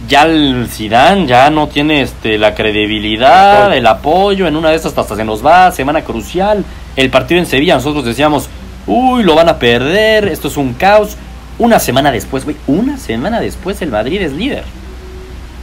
[0.07, 3.77] Ya el Zidane ya no tiene este, la credibilidad, El apoyo.
[3.77, 4.47] el apoyo.
[4.47, 6.63] En una de esas hasta se nos va, semana crucial.
[6.95, 8.47] El partido en Sevilla, nosotros decíamos,
[8.85, 11.17] uy, lo van a perder, esto es un caos.
[11.57, 14.63] Una semana después, güey, una semana después el Madrid es líder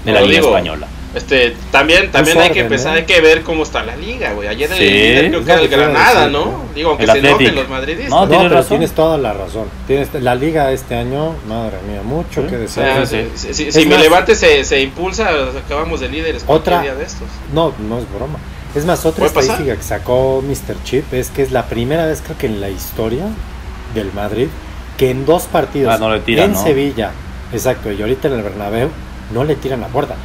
[0.04, 0.48] de la Liga digo.
[0.48, 0.88] Española.
[1.14, 3.00] Este, también, también hay que empezar, ¿eh?
[3.00, 4.48] hay que ver cómo está la liga, güey.
[4.48, 4.84] Ayer el Sí.
[4.84, 6.44] líder creo que era el Granada, decir, ¿no?
[6.46, 6.64] ¿no?
[6.74, 8.10] Digo, aunque El se noten los madridistas.
[8.10, 8.68] No, No, tienes pero razón.
[8.70, 9.68] tienes toda la razón.
[9.86, 13.06] Tienes la liga este año, madre mía, mucho que O desear.
[13.06, 15.28] sea, si, si- si mi levante se, se impulsa,
[15.64, 17.28] acabamos de líderes Otra- día de estos.
[17.52, 18.38] No, no es broma.
[18.74, 20.74] Es más, otra estadística que sacó Mr.
[20.82, 23.26] Chip es que es la primera vez, creo que en la historia
[23.94, 24.48] del Madrid,
[24.98, 26.62] que en dos partidos Ah, no le tiran, en ¿no?
[26.62, 27.12] Sevilla,
[27.52, 28.88] exacto, y ahorita en el Bernabéu,
[29.32, 30.16] no le tiran la puerta.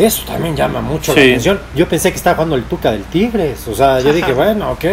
[0.00, 1.60] Eso también llama mucho la atención.
[1.76, 3.66] Yo pensé que estaba jugando el Tuca del Tigres.
[3.68, 4.84] O sea, yo dije, bueno, ok,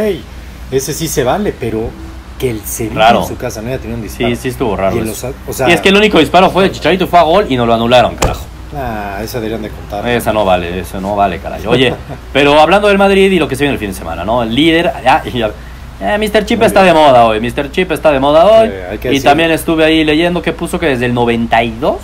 [0.72, 1.90] ese sí se vale, pero
[2.38, 3.22] que el Sevilla Raro.
[3.22, 4.30] en su casa no haya tenido un disparo.
[4.30, 4.96] Sí, sí estuvo raro.
[4.98, 7.24] Y los- o sea, y es que el único disparo fue de Chicharito, fue a
[7.24, 8.42] gol y nos lo anularon, carajo.
[8.76, 10.08] Ah, eso deberían de contar.
[10.08, 11.66] Esa no vale, eso no vale, caray.
[11.66, 11.94] Oye,
[12.34, 14.44] pero hablando del Madrid y lo que se viene el fin de semana, ¿no?
[14.44, 15.52] El líder, ah, y ya-
[16.00, 16.46] eh, Mr.
[16.46, 16.94] Chip Muy está bien.
[16.94, 17.72] de moda hoy, Mr.
[17.72, 18.70] Chip está de moda hoy.
[19.02, 21.96] Sí, y también estuve ahí leyendo que puso que desde el 92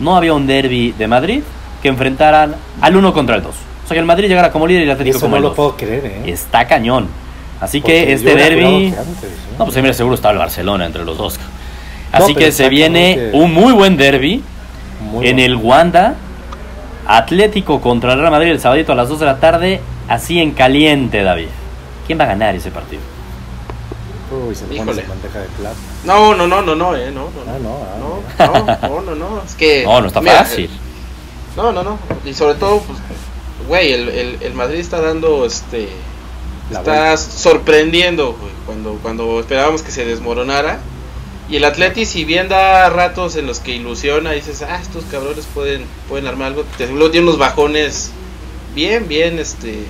[0.00, 1.42] no había un derby de Madrid
[1.82, 3.50] que enfrentaran al uno contra el 2.
[3.52, 5.36] O sea que el Madrid llegara como líder y el Y Atlético eso como no
[5.38, 5.56] el lo 2.
[5.56, 6.22] puedo creer, ¿eh?
[6.26, 7.08] Está cañón.
[7.60, 8.86] Así Porque que este derby...
[8.88, 8.94] ¿eh?
[9.58, 11.38] No, pues mira, seguro está el Barcelona entre los dos.
[12.12, 14.42] Así que se viene un muy buen derby
[15.00, 15.46] Muy en bueno.
[15.46, 16.14] el Wanda.
[17.06, 19.80] Atlético contra el Real Madrid el sabadito a las 2 de la tarde.
[20.08, 21.48] Así en caliente, David.
[22.06, 23.02] ¿Quién va a ganar ese partido?
[24.48, 25.76] Uy, se le pone de plata.
[26.04, 27.30] No, no, no, no, no, eh, no, no.
[27.46, 29.84] Ah, no, ah, No, no, no, no, no, es que...
[29.84, 30.70] No, no está mira, fácil.
[31.56, 31.98] No, no, no.
[32.24, 32.98] Y sobre todo, pues,
[33.68, 35.88] güey, el, el, el Madrid está dando, este,
[36.70, 37.16] La está vuelta.
[37.18, 40.80] sorprendiendo, güey, cuando, cuando esperábamos que se desmoronara.
[41.48, 45.44] Y el Atleti, si bien da ratos en los que ilusiona, dices, ah, estos cabrones
[45.52, 48.10] pueden, pueden armar algo, te luego tiene unos bajones
[48.74, 49.84] bien, bien, este,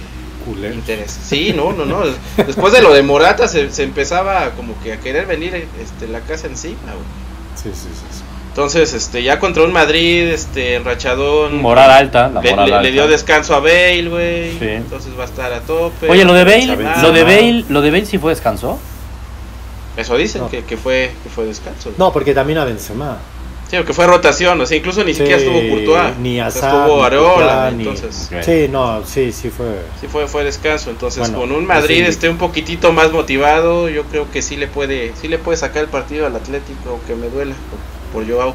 [0.44, 0.74] Culero.
[0.74, 1.16] interés.
[1.24, 2.00] Sí, no, no, no.
[2.38, 6.20] Después de lo de Morata se, se empezaba como que a querer venir, este, la
[6.22, 7.04] casa encima, güey.
[7.54, 8.06] Sí, sí, sí.
[8.18, 8.22] sí.
[8.52, 11.56] Entonces, este, ya contra un Madrid, este, enrachadón.
[11.62, 12.82] Moral alta, la le, moral le- alta.
[12.82, 14.50] le dio descanso a Bale, güey.
[14.58, 14.68] Sí.
[14.68, 16.08] Entonces va a estar a tope.
[16.10, 16.66] Oye, lo de Bale,
[17.00, 18.78] lo de Bale, lo de Bale sí fue descanso.
[19.96, 20.50] Eso dicen No.
[20.50, 21.92] que, que fue que fue descanso.
[21.96, 23.16] No, porque también a Benzema.
[23.70, 26.18] Sí, que fue rotación, o sea, incluso ni siquiera estuvo Courtois.
[26.18, 28.30] Ni Hazard, estuvo ni Areola, ni- entonces.
[28.44, 29.66] Sí, no, sí, sí fue.
[29.98, 33.88] Sí fue fue descanso, entonces Bueno, con un Madrid así- esté un poquitito más motivado,
[33.88, 37.14] yo creo que sí le puede sí le puede sacar el partido al Atlético, aunque
[37.14, 37.54] me duela
[38.12, 38.54] por, Joao.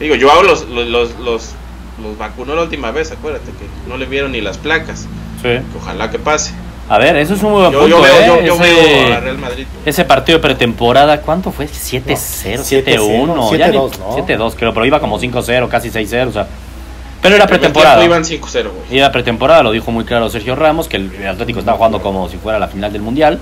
[0.00, 1.50] Digo, Joao los los, los los
[2.02, 5.06] los vacunó la última vez, acuérdate que no le vieron ni las placas.
[5.42, 5.48] Sí.
[5.80, 6.52] Ojalá que pase.
[6.88, 8.26] A ver, eso es un muy buen Yo, punto, yo veo, ¿eh?
[8.26, 9.66] yo, yo ese, veo a Real Madrid.
[9.86, 11.66] ese partido de pretemporada, ¿cuánto fue?
[11.66, 13.56] 7-0, 7-1.
[13.56, 14.16] ya ni- 7-2, ¿no?
[14.18, 16.46] 7-2, creo, pero iba como 5-0, casi 6-0, o sea.
[17.22, 18.04] Pero era pretemporada.
[18.04, 18.98] Iban 5-0, güey.
[18.98, 22.36] Era pretemporada, lo dijo muy claro Sergio Ramos, que el Atlético estaba jugando como si
[22.36, 23.38] fuera la final del Mundial.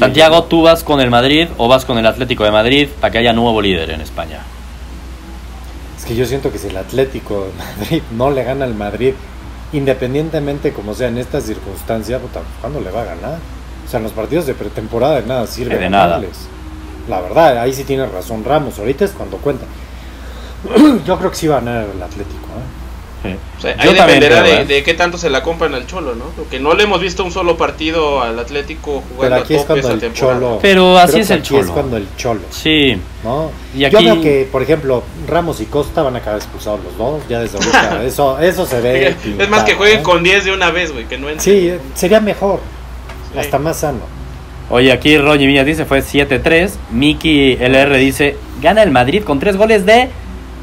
[0.00, 3.18] Santiago, ¿tú vas con el Madrid o vas con el Atlético de Madrid para que
[3.18, 4.40] haya nuevo líder en España?
[5.98, 9.12] Es que yo siento que si el Atlético de Madrid no le gana al Madrid,
[9.74, 13.38] independientemente como sea en esta circunstancia, puta, ¿cuándo le va a ganar?
[13.86, 16.18] O sea, en los partidos de pretemporada de nada sirve De nada.
[17.06, 19.66] La verdad, ahí sí tiene razón Ramos, ahorita es cuando cuenta.
[21.06, 22.46] Yo creo que sí va a ganar el Atlético.
[22.46, 22.79] ¿eh?
[23.58, 25.86] O sea, Yo ahí también dependerá creo, de, de qué tanto se la compran al
[25.86, 26.24] Cholo, ¿no?
[26.36, 29.62] Porque no le hemos visto un solo partido al Atlético Pero jugando aquí a es
[29.66, 30.40] tope cuando esa el temporada.
[30.40, 30.58] Cholo.
[30.62, 31.62] Pero así creo es que el aquí Cholo.
[31.64, 32.40] Es cuando el Cholo.
[32.50, 33.50] Sí, ¿no?
[33.74, 36.96] Y Yo aquí- creo que, por ejemplo, Ramos y Costa van a acabar expulsados los
[36.96, 38.04] dos, ya desde ahorita.
[38.06, 39.14] eso, eso se ve.
[39.38, 40.02] Es más que jueguen ¿eh?
[40.02, 41.40] con 10 de una vez, güey, que no entren.
[41.40, 42.60] Sí, sería mejor,
[43.34, 43.38] Sí.
[43.38, 44.00] hasta más sano.
[44.70, 46.72] Oye, aquí Roger Villas dice fue 7-3.
[46.90, 50.08] Miki LR dice, gana el Madrid con tres goles de...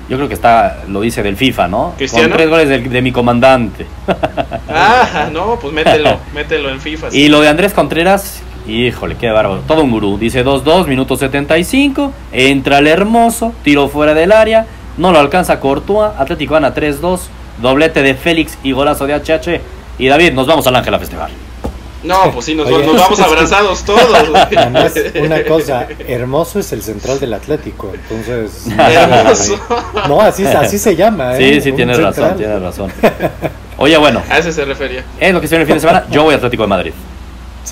[0.10, 1.94] Yo creo que está, lo dice del FIFA, ¿no?
[1.98, 2.30] ¿Cristiano?
[2.30, 3.86] Con tres goles del- de, mi comandante.
[4.70, 7.12] Ah, no, pues mételo, mételo en FIFA.
[7.12, 7.22] sí.
[7.24, 9.62] Y lo de Andrés Contreras, híjole, qué bárbaro.
[9.68, 10.18] Todo un gurú.
[10.18, 12.12] Dice 2-2, minuto 75.
[12.32, 14.66] Entra el hermoso, tiro fuera del área.
[14.98, 16.12] No lo alcanza Courtois.
[16.18, 17.20] Atlético gana 3-2.
[17.62, 19.62] Doblete de Félix y golazo de HH.
[20.00, 21.30] Y David, nos vamos al Ángel a festejar.
[22.08, 22.86] No, pues sí, nos, Oye.
[22.86, 24.02] nos vamos abrazados todos.
[24.56, 28.68] Además, una cosa, Hermoso es el central del Atlético, entonces...
[28.78, 29.60] Hermoso.
[30.08, 31.56] No, así, así se llama, ¿eh?
[31.56, 32.92] Sí, sí, Un tienes razón, tienes razón.
[33.78, 35.04] Oye, bueno, A ese se refería.
[35.20, 36.06] es lo que se viene el fin de semana.
[36.10, 36.94] Yo voy a Atlético de Madrid.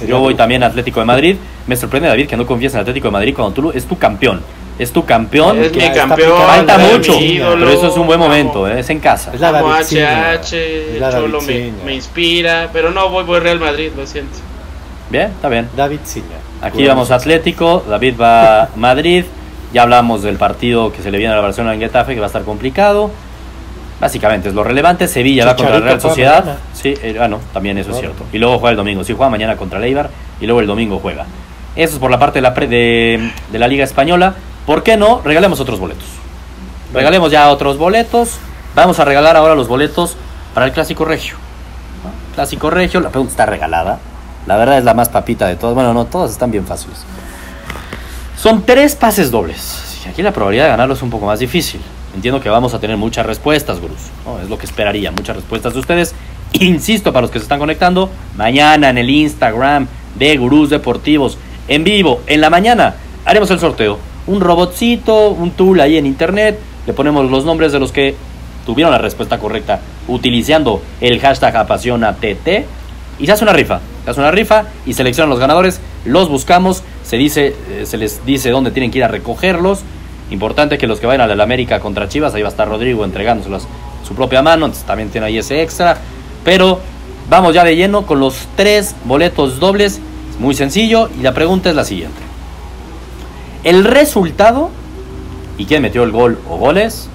[0.08, 1.38] Yo voy también a Atlético de Madrid.
[1.68, 4.42] Me sorprende, David, que no confíes en Atlético de Madrid cuando tú es tu campeón.
[4.78, 5.62] Es tu campeón.
[5.64, 6.38] Es mi campeón.
[6.46, 8.80] Falta mucho, pero eso es un buen momento, ¿eh?
[8.80, 9.32] es en casa.
[9.34, 10.34] Es la Ciña.
[10.34, 14.38] HH, Es el la Cholo me, inspira, pero no voy, voy Real Madrid, lo siento.
[15.10, 15.70] Bien, está bien.
[15.78, 16.38] David Ciña.
[16.62, 19.24] Aquí vamos a Atlético, David va a Madrid.
[19.74, 22.26] Ya hablamos del partido que se le viene a la Barcelona en Getafe, que va
[22.26, 23.12] a estar complicado.
[24.00, 25.08] Básicamente es lo relevante.
[25.08, 26.40] Sevilla va contra la Real Sociedad.
[26.44, 26.60] mañana.
[26.74, 28.26] Sí, eh, ah, también eso es cierto.
[28.34, 29.04] Y luego juega el domingo.
[29.04, 30.10] Sí, juega mañana contra el Eibar
[30.42, 31.26] y luego el domingo juega.
[31.76, 34.36] Eso es por la parte de la, pre- de, de la Liga Española.
[34.66, 35.22] ¿Por qué no?
[35.24, 36.08] Regalemos otros boletos.
[36.94, 38.38] Regalemos ya otros boletos.
[38.76, 40.16] Vamos a regalar ahora los boletos
[40.54, 41.36] para el Clásico Regio.
[42.34, 44.00] Clásico Regio, la pregunta está regalada.
[44.48, 45.76] La verdad es la más papita de todas.
[45.76, 47.04] Bueno, no, todas están bien fáciles.
[48.38, 50.06] Son tres pases dobles.
[50.10, 51.82] Aquí la probabilidad de ganarlo es un poco más difícil.
[52.14, 53.98] Entiendo que vamos a tener muchas respuestas, gurús.
[54.44, 56.16] Es lo que esperaría, muchas respuestas de ustedes.
[56.54, 61.84] Insisto, para los que se están conectando, mañana en el Instagram de Gurús Deportivos, en
[61.84, 63.98] vivo, en la mañana, haremos el sorteo.
[64.28, 66.60] Un robotcito, un tool ahí en internet.
[66.86, 68.16] Le ponemos los nombres de los que
[68.66, 72.24] tuvieron la respuesta correcta utilizando el hashtag apasionatt
[73.18, 73.80] y se hace una rifa.
[74.04, 78.26] Se hace una rifa y seleccionan los ganadores, los buscamos, se dice, eh, se les
[78.26, 79.84] dice dónde tienen que ir a recogerlos
[80.32, 83.06] Importante que los que vayan a la América contra Chivas, ahí va a estar Rodrigo
[83.06, 83.68] entregándoselas
[84.08, 85.98] su propia mano, entonces también tiene ahí ese extra.
[86.44, 86.80] Pero
[87.30, 90.00] vamos ya de lleno con los tres boletos dobles.
[90.32, 92.25] Es muy sencillo y la pregunta es la siguiente.
[93.66, 94.70] El resultado,
[95.58, 97.10] y quién metió el gol o goles,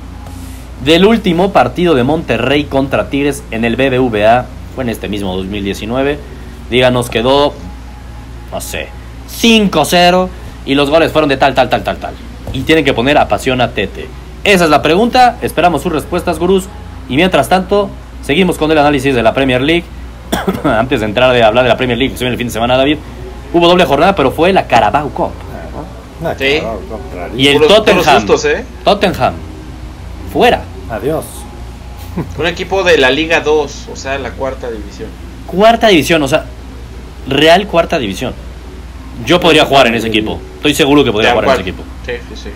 [0.84, 6.18] del último partido de Monterrey contra Tigres en el BBVA, fue en este mismo 2019.
[6.68, 7.54] Díganos, quedó,
[8.50, 8.88] no sé,
[9.40, 10.28] 5-0
[10.66, 12.14] y los goles fueron de tal, tal, tal, tal, tal.
[12.52, 14.08] Y tienen que poner a pasión a Tete.
[14.42, 16.64] Esa es la pregunta, esperamos sus respuestas, gurús.
[17.08, 17.90] Y mientras tanto,
[18.22, 19.84] seguimos con el análisis de la Premier League.
[20.64, 22.52] Antes de entrar a hablar de la Premier League, que se viene el fin de
[22.52, 22.98] semana, David,
[23.54, 25.30] hubo doble jornada, pero fue la Carabao Cup.
[26.38, 26.62] Sí.
[27.36, 28.18] Y el Tottenham.
[28.18, 28.64] sustos, ¿eh?
[28.84, 29.34] Tottenham,
[30.32, 30.62] fuera.
[30.90, 31.24] Adiós.
[32.38, 35.08] Un equipo de la Liga 2, o sea, la cuarta división.
[35.46, 36.44] Cuarta división, o sea,
[37.28, 38.34] Real cuarta división.
[39.24, 40.40] Yo podría jugar en ese equipo.
[40.56, 41.82] Estoy seguro que podría jugar en ese equipo.
[42.04, 42.50] Sí, sí, sí.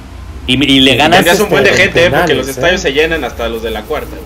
[0.46, 1.18] Y, y le ganas.
[1.18, 2.10] tendrías un buen de este, gente, ¿eh?
[2.10, 2.82] porque penales, los estadios ¿eh?
[2.82, 4.16] se llenan hasta los de la cuarta.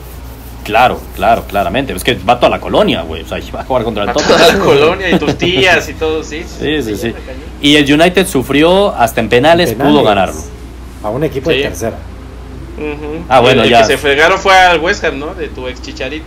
[0.68, 1.94] Claro, claro, claramente.
[1.94, 3.22] Es que va toda la colonia, güey.
[3.22, 6.22] O sea, va a jugar contra el toda la colonia y tus tías y todo,
[6.22, 6.44] sí.
[6.44, 7.14] Sí, sí, sí.
[7.62, 9.92] Y el United sufrió hasta en penales, Penales.
[9.92, 10.40] pudo ganarlo.
[11.02, 11.56] A un equipo Sí.
[11.56, 11.96] de tercera.
[12.76, 13.24] Ujú.
[13.30, 13.80] Ah, bueno, el, el ya.
[13.80, 15.34] que se fregaron fue al West Ham, ¿no?
[15.34, 16.26] De tu ex chicharito.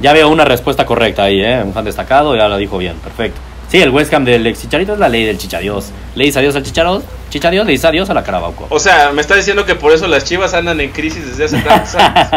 [0.00, 1.62] Ya veo una respuesta correcta ahí, ¿eh?
[1.62, 3.38] Un fan destacado, ya lo dijo bien, perfecto.
[3.68, 5.90] Sí, el West Ham del ex Chicharito es la ley del Chichadios.
[6.14, 8.66] Le dice adiós al Chicharos, Chichadios le dice adiós a la Carabao Cup.
[8.70, 11.58] O sea, me está diciendo que por eso las chivas andan en crisis desde hace
[11.66, 12.28] tantos años.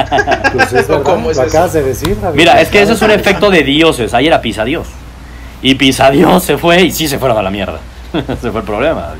[0.53, 1.51] Pues es verdad, ¿Cómo es lo eso?
[1.51, 2.37] acabas de decir, David.
[2.37, 4.13] Mira, es que eso es un efecto de dioses.
[4.13, 4.87] Ayer era Pisadios.
[5.61, 7.79] Y Pisadios se fue y sí se fueron a la mierda.
[8.13, 9.13] Ese fue el problema.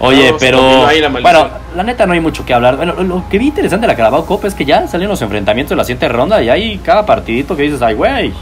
[0.00, 0.86] Oye, No, se pero.
[1.00, 1.08] la.
[1.08, 2.76] Bueno, la neta no hay mucho que hablar.
[2.76, 5.22] Bueno, lo, lo que vi interesante de la Carabao Cup es que ya salieron los
[5.22, 8.32] enfrentamientos de la siguiente ronda y hay cada partidito que dices, ay, güey.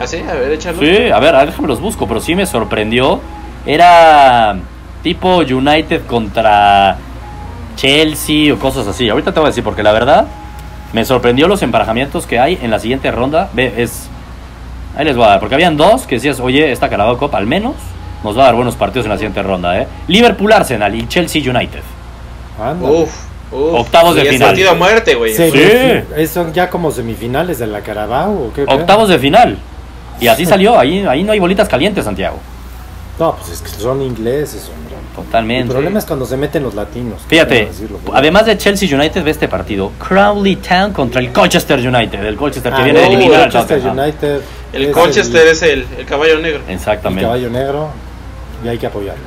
[0.00, 0.78] Así, a ver, échalo.
[0.78, 3.20] Sí, a ver, a ver, déjame los busco, pero sí me sorprendió.
[3.66, 4.56] Era
[5.02, 6.96] tipo United contra
[7.76, 9.08] Chelsea o cosas así.
[9.08, 10.26] Ahorita te voy a decir, porque la verdad
[10.92, 13.50] me sorprendió los emparejamientos que hay en la siguiente ronda.
[13.52, 14.08] Ve, es.
[14.96, 17.46] Ahí les voy a dar, porque habían dos que decías, oye, esta Carabao Cup al
[17.46, 17.74] menos
[18.22, 19.86] nos va a dar buenos partidos en la siguiente ronda, ¿eh?
[20.06, 21.80] Liverpool Arsenal y Chelsea United.
[22.80, 23.10] Uf,
[23.50, 23.74] uf.
[23.80, 24.48] Octavos de final.
[24.50, 25.34] partido a muerte, güey.
[25.34, 25.60] Sí, Sí.
[26.16, 28.64] ¿Es son ya como semifinales de la Carabao o qué?
[28.64, 28.76] pedo?
[28.76, 29.58] Octavos de final.
[30.20, 32.38] Y así salió, ahí, ahí no hay bolitas calientes, Santiago.
[33.18, 34.96] No, pues es que son ingleses, hombre.
[34.96, 35.70] El Totalmente.
[35.72, 37.20] problema es cuando se meten los latinos.
[37.28, 37.68] Fíjate,
[38.14, 39.92] además de Chelsea United, ve este partido.
[39.98, 42.24] Crowley Town contra el Colchester United.
[42.24, 43.98] El Colchester que Ah, viene de eliminar al Manchester Tottenham.
[43.98, 44.40] United
[44.72, 46.62] El es Colchester es el, el caballo negro.
[46.66, 47.24] el Exactamente.
[47.24, 47.88] caballo negro
[48.64, 49.22] y hay que apoyarlo.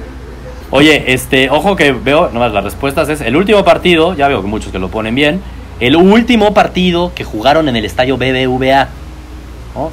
[0.71, 4.47] Oye, este, ojo que veo, nomás las respuestas es el último partido, ya veo que
[4.47, 5.41] muchos que lo ponen bien.
[5.79, 8.87] El último partido que jugaron en el estadio BBVA.
[9.75, 9.91] ¿no?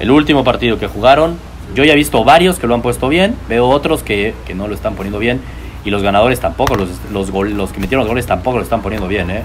[0.00, 1.36] El último partido que jugaron.
[1.74, 4.68] Yo ya he visto varios que lo han puesto bien, veo otros que, que no
[4.68, 5.40] lo están poniendo bien.
[5.84, 8.82] Y los ganadores tampoco, los, los, gol- los que metieron los goles tampoco lo están
[8.82, 9.42] poniendo bien, ¿eh?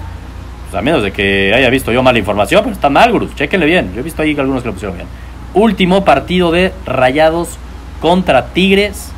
[0.69, 3.33] Pues a menos de que haya visto yo mala información, pero está mal, Gurus.
[3.36, 3.93] Chequenle bien.
[3.93, 5.07] Yo he visto ahí algunos que lo pusieron bien.
[5.53, 7.57] Último partido de Rayados
[8.01, 9.12] contra Tigres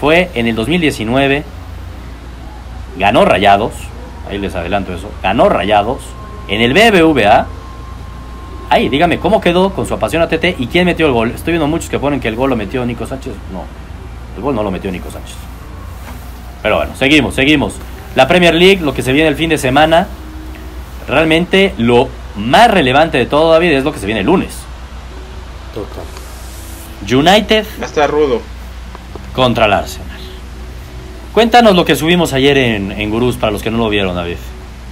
[0.00, 1.42] fue en el 2019.
[2.98, 3.72] Ganó Rayados.
[4.30, 5.10] Ahí les adelanto eso.
[5.22, 6.00] Ganó Rayados
[6.48, 7.46] en el BBVA.
[8.70, 11.30] Ahí, dígame, ¿cómo quedó con su apasión a TT y quién metió el gol?
[11.34, 13.32] Estoy viendo muchos que ponen que el gol lo metió Nico Sánchez.
[13.52, 13.64] No,
[14.36, 15.34] el gol no lo metió Nico Sánchez.
[16.62, 17.74] Pero bueno, seguimos, seguimos.
[18.14, 20.06] La Premier League, lo que se viene el fin de semana,
[21.08, 24.50] realmente lo más relevante de todo, David, es lo que se viene el lunes.
[25.72, 26.04] Total.
[27.18, 28.42] United Va a estar rudo.
[29.34, 30.06] contra el Arsenal.
[31.32, 34.36] Cuéntanos lo que subimos ayer en, en Gurús para los que no lo vieron, David.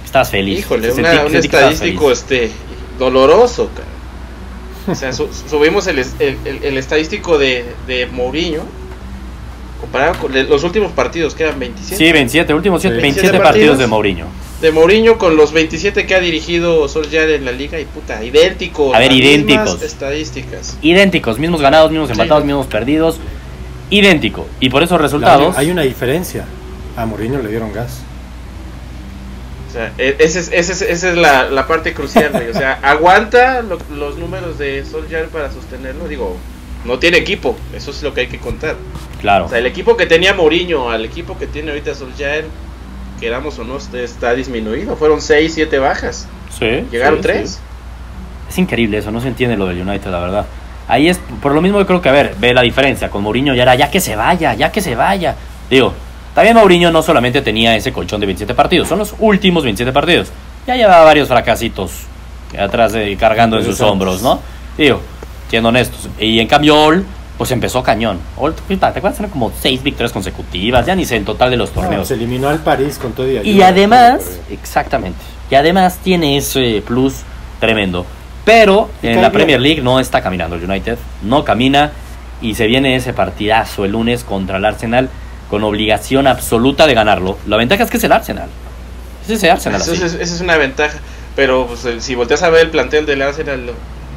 [0.05, 0.59] Estás feliz.
[0.59, 2.19] Híjole, una- un estadístico feliz.
[2.19, 2.51] este
[2.97, 3.87] doloroso, cara.
[4.89, 6.07] O sea, su- subimos el, el,
[6.45, 8.61] el- el estadístico de, de Mourinho
[9.81, 11.97] comparado con los últimos partidos, que eran 27.
[12.03, 13.01] Sí, 27, últimos siete- Sí.
[13.01, 13.79] 27 27 partidos partidos.
[13.79, 14.25] de Mourinho.
[14.61, 18.95] De Mourinho con los 27 que ha dirigido Solskjaer en la liga y puta, idénticos.
[18.95, 19.81] A ver, idénticos.
[19.83, 20.77] Estadísticas.
[20.81, 22.13] Idénticos, mismos ganados, mismos Sí.
[22.13, 23.17] empatados, mismos perdidos.
[23.91, 24.47] Idéntico.
[24.59, 25.55] Y por esos resultados.
[25.57, 26.45] Hay una diferencia.
[26.95, 27.99] A Mourinho le dieron gas.
[29.77, 32.49] Sea, e- ese es- ese es- esa es la, la parte crucial, güey.
[32.49, 36.07] O sea, aguanta lo- los números de Solskjaer para sostenerlo.
[36.07, 36.35] Digo,
[36.85, 38.75] no tiene equipo, eso es lo que hay que contar.
[39.21, 39.45] Claro.
[39.45, 42.45] O sea, el equipo que tenía Mourinho al equipo que tiene ahorita Solskjaer,
[43.19, 44.95] queramos o no, este está disminuido.
[44.95, 46.27] Fueron 6, 7 bajas.
[46.57, 46.85] Sí.
[46.91, 47.49] Llegaron sí, 3.
[47.49, 47.57] sí.
[48.49, 50.45] Es increíble eso, no se entiende lo del United, la verdad.
[50.87, 53.09] Ahí es, por lo mismo yo creo que, a ver, ve la diferencia.
[53.09, 55.35] Con Mourinho ya era, ya que se vaya, ya que se vaya.
[55.69, 55.93] Digo,
[56.37, 60.27] también Mourinho no solamente tenía ese colchón de 27 partidos, son los últimos 27 partidos.
[60.67, 61.91] Ya llevaba varios fracasitos
[62.59, 64.39] atrás de, cargando en sus hombros, ¿no?
[64.77, 65.01] Digo,
[65.49, 66.07] siendo honestos.
[66.19, 67.03] Y en cambio, All
[67.39, 68.19] pues empezó cañón.
[68.37, 69.17] Ol- ¿Te acuerdas?
[69.17, 72.07] Eran como seis victorias consecutivas, ya ni sé en total de los No, torneos.
[72.07, 75.17] se eliminó al París con todo y Y además, exactamente,
[75.49, 77.15] y además tiene ese plus
[77.59, 78.05] tremendo.
[78.45, 79.31] Pero Y en la.
[79.31, 81.91] Premier League no está caminando el United, no camina
[82.43, 85.09] y se viene ese partidazo el lunes contra el Arsenal
[85.49, 87.37] con obligación absoluta de ganarlo.
[87.47, 88.49] La ventaja es que es el Arsenal.
[89.23, 90.03] Es ese Arsenal Eso así.
[90.03, 90.97] es, esa es una ventaja.
[91.35, 93.71] Pero pues, si volteas a ver el plantel del Arsenal,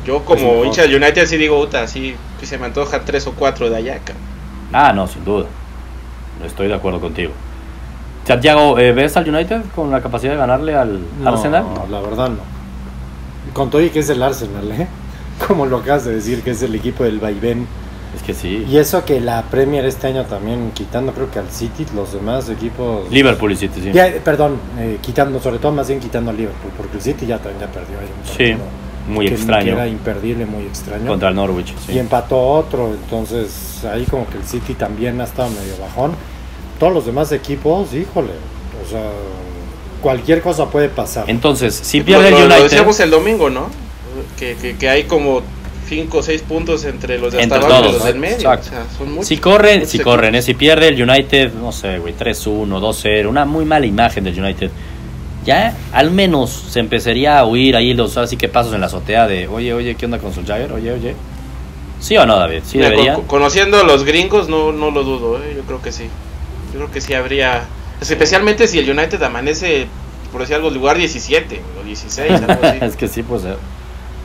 [0.06, 0.66] yo como mejor.
[0.66, 3.76] hincha del United sí digo, puta, sí que se me antoja tres o cuatro de
[3.76, 3.98] allá.
[3.98, 4.22] cabrón".
[4.72, 5.46] Ah, no, sin duda.
[6.40, 7.32] No estoy de acuerdo contigo.
[8.26, 11.64] Santiago, eh, ¿ves al United con la capacidad de ganarle al No, Arsenal?
[11.90, 12.38] la verdad no.
[13.52, 14.86] Con todo y que es el Arsenal, ¿eh?
[15.46, 17.66] Como lo acabas de decir, que es el equipo del vaivén.
[18.16, 18.66] Es que sí.
[18.68, 22.48] Y eso que la Premier este año también, quitando creo que al City, los demás
[22.48, 23.08] equipos...
[23.10, 23.92] Liverpool y City, sí.
[23.92, 27.38] Ya, perdón, eh, quitando, sobre todo más bien quitando a Liverpool, porque el City ya,
[27.38, 28.62] también ya perdió ahí un Sí,
[29.08, 29.64] muy que- extraño.
[29.64, 31.06] Que era imperdible, muy extraño.
[31.06, 31.92] Contra el Norwich, sí.
[31.92, 36.12] Y empató otro, entonces ahí como que el City también ha estado medio bajón.
[36.80, 38.32] Todos los demás equipos, híjole,
[38.84, 39.04] o sea,
[40.02, 41.24] cualquier cosa puede pasar.
[41.28, 42.62] Entonces, si Lo, pierde el lo- lo United...
[42.64, 43.66] decíamos el domingo, ¿no?
[44.38, 45.42] Que, que, que hay como
[45.90, 48.36] cinco o seis puntos entre los de hasta Entre abajo y los del medio.
[48.36, 48.68] exacto.
[48.68, 49.26] O sea, son muchos.
[49.26, 50.14] Si corren, muchos si equipos.
[50.14, 50.42] corren, ¿eh?
[50.42, 54.70] si pierde el United, no sé, güey, 3-1, 2-0, una muy mala imagen del United.
[55.44, 59.26] Ya al menos se empezaría a oír ahí los así que pasos en la azotea
[59.26, 60.72] de, oye, oye, ¿qué onda con Solskjaer?
[60.72, 61.14] Oye, oye.
[61.98, 62.60] ¿Sí o no, David?
[62.64, 63.14] ¿Sí Mira, debería?
[63.14, 65.54] con- conociendo a los gringos, no, no lo dudo, ¿eh?
[65.56, 66.04] yo creo que sí.
[66.72, 67.64] Yo creo que sí habría.
[68.00, 69.86] Especialmente si el United amanece,
[70.30, 72.78] por decir algo, lugar 17 o 16, algo así.
[72.82, 73.56] es que sí, pues ser.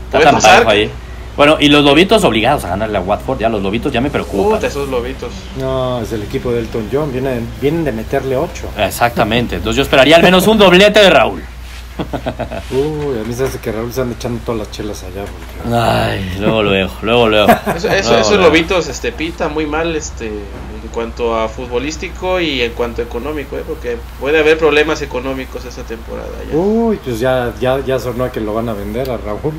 [0.05, 0.89] Está tan parejo ahí.
[1.37, 4.55] Bueno, y los lobitos obligados a ganarle a Watford, ya los lobitos ya me preocupan.
[4.55, 5.31] Puta, esos lobitos.
[5.59, 8.67] No, es el equipo de Elton John, vienen, vienen de meterle 8.
[8.77, 11.43] Exactamente, entonces yo esperaría al menos un doblete de Raúl.
[12.71, 15.23] Uy, a mí se hace que Raúl se anda echando todas las chelas allá.
[15.25, 17.47] porque- Ay, luego, luego, luego, luego.
[17.51, 18.43] Eso- eso- Luego, esos luego.
[18.43, 23.57] lobitos este, pinta muy mal este, en cuanto a futbolístico y en cuanto a económico,
[23.57, 23.63] ¿eh?
[23.67, 26.27] porque puede haber problemas económicos esta temporada.
[26.49, 26.55] Ya.
[26.57, 29.53] Uy, pues ya, ya, ya sonó que lo van a vender a Raúl.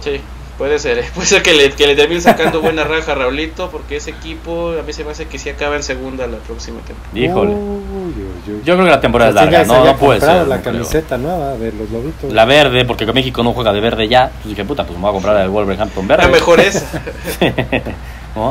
[0.00, 0.20] Sí,
[0.60, 0.98] puede ser.
[0.98, 1.04] ¿eh?
[1.14, 4.74] Puede ser que le, que le termine sacando buena raja a Raulito, porque ese equipo
[4.78, 7.18] a mí se me hace que sí acaba en segunda la próxima temporada.
[7.18, 7.52] Híjole.
[7.52, 8.60] Uy, uy, uy.
[8.62, 10.28] Yo creo que la temporada es Pues larga, no, no puede ser.
[10.28, 10.74] la no creo.
[10.74, 12.30] camiseta nueva de los lobitos.
[12.30, 14.30] La verde, porque México no juega de verde ya.
[14.42, 16.24] Pues dije, puta, pues me voy a comprar la del Wolverhampton verde.
[16.24, 16.60] La mejor.
[18.36, 18.50] ¿No?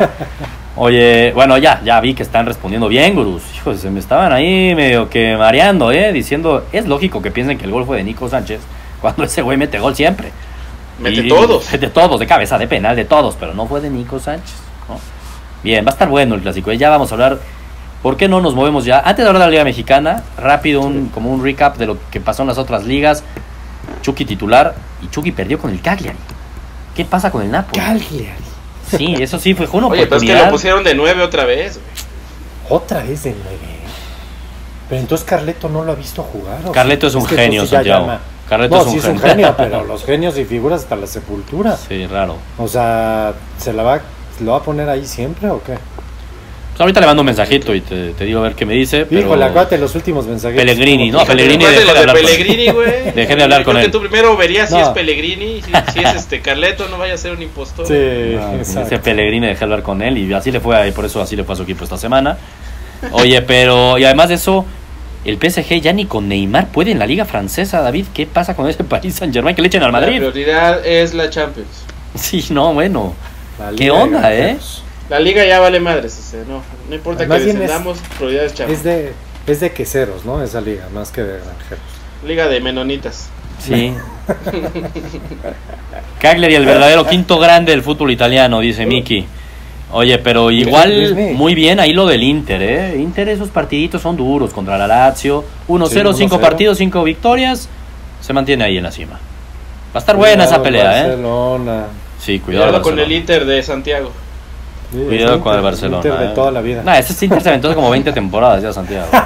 [0.78, 3.44] Oye, bueno, ya, ya vi que están respondiendo bien, gurús.
[3.56, 6.12] Hijos, se me estaban ahí medio que mareando, ¿eh?
[6.12, 8.62] Diciendo, es lógico que piensen que el gol fue de Nico Sánchez,
[9.00, 10.32] cuando ese güey mete gol siempre.
[11.00, 11.72] Mete Y- todos.
[11.72, 14.56] De todos, de cabeza, de penal, de todos, pero no fue de Nico Sánchez.
[14.88, 15.00] ¿no?
[15.64, 16.72] Bien, va a estar bueno el clásico.
[16.72, 17.40] y Ya vamos a hablar.
[18.02, 19.00] ¿Por qué no nos movemos ya?
[19.00, 22.22] Antes de hablar de la Liga Mexicana, rápido, un, como un recap de lo que
[22.22, 23.24] pasó en las otras ligas.
[24.02, 26.18] Chucky titular y Chucky perdió con el Cagliari.
[26.96, 27.80] ¿Qué pasa con el Napoli?
[27.80, 28.44] Cagliari.
[28.90, 31.78] Sí, eso sí fue, una Oye, pero es que lo pusieron de 9 otra vez.
[31.78, 32.82] güey.
[32.82, 33.58] Otra vez de nueve.
[34.88, 36.60] Pero entonces Carleto no lo ha visto jugar.
[36.66, 37.18] ¿o Carleto sí?
[37.18, 38.06] es un genio, Santiago.
[38.06, 38.20] llama.
[38.50, 39.54] Carleto no, es un sí es un genio.
[39.58, 41.78] pero los genios y figuras hasta la sepultura.
[41.78, 42.38] Sí, raro.
[42.58, 44.02] O sea, ¿se la va,
[44.42, 45.74] lo va a poner ahí siempre o qué?
[46.72, 49.06] Pues ahorita le mando un mensajito y te, te digo a ver qué me dice.
[49.06, 49.20] Pero...
[49.22, 50.58] Híjole, acuérdate los últimos mensajes.
[50.58, 53.12] Pellegrini, no, Pellegrini de dejé lo de de hablar con- Pellegrini, güey.
[53.14, 53.92] Dejé de hablar con creo él.
[53.92, 54.82] que tú primero verías si No.
[54.84, 57.86] es Pellegrini, si, si es este Carleto, no vaya a ser un impostor.
[57.86, 57.94] Sí,
[58.40, 58.82] Ah, exacto.
[58.88, 61.36] Ese Pellegrini dejé hablar con él y así le fue, a- y por eso así
[61.36, 62.38] le fue a su equipo esta semana.
[63.12, 64.66] Oye, pero, y además de eso,
[65.26, 68.06] el PSG ya ni con Neymar puede en la liga francesa, David.
[68.14, 70.18] ¿Qué pasa con ese Paris Saint Germain que le echen al La Madrid?
[70.18, 71.68] prioridad es la Champions.
[72.16, 73.14] Sí, no, bueno.
[73.60, 74.58] La ¿Qué onda, eh?
[75.10, 78.46] La liga ya vale madres, o sea, no, no importa Más que es- descendamos, prioridad
[78.46, 78.80] es Champions.
[78.80, 79.14] Es de,
[79.48, 80.42] es de queseros, ¿no?
[80.44, 81.84] Esa liga, más que de granjeros.
[82.26, 83.30] Liga de menonitas.
[83.60, 83.94] Sí.
[86.22, 89.26] Cagliari, el verdadero quinto grande del fútbol italiano, dice Miki.
[89.92, 92.98] Oye, pero igual muy bien ahí lo del Inter, ¿eh?
[93.00, 95.44] Inter, esos partiditos son duros contra la Lazio.
[95.68, 96.40] 1-0, Sí, 5 1-0.
[96.40, 97.68] partidos, 5 victorias.
[98.22, 99.14] Se mantiene ahí en la cima.
[99.14, 101.08] Va a estar buena esa Cuidado, pelea, ¿eh?
[101.08, 101.84] Barcelona.
[102.20, 102.66] Sí, cuidado.
[102.66, 103.12] Cuidado con el.
[103.12, 104.12] Inter de Santiago.
[104.92, 105.98] Sí, Cuidado con el Inter, Barcelona.
[105.98, 106.36] Inter de ¿eh?
[106.36, 106.84] toda la vida.
[106.84, 109.08] Nah, ese Inter se aventó como 20 temporadas ya, Santiago.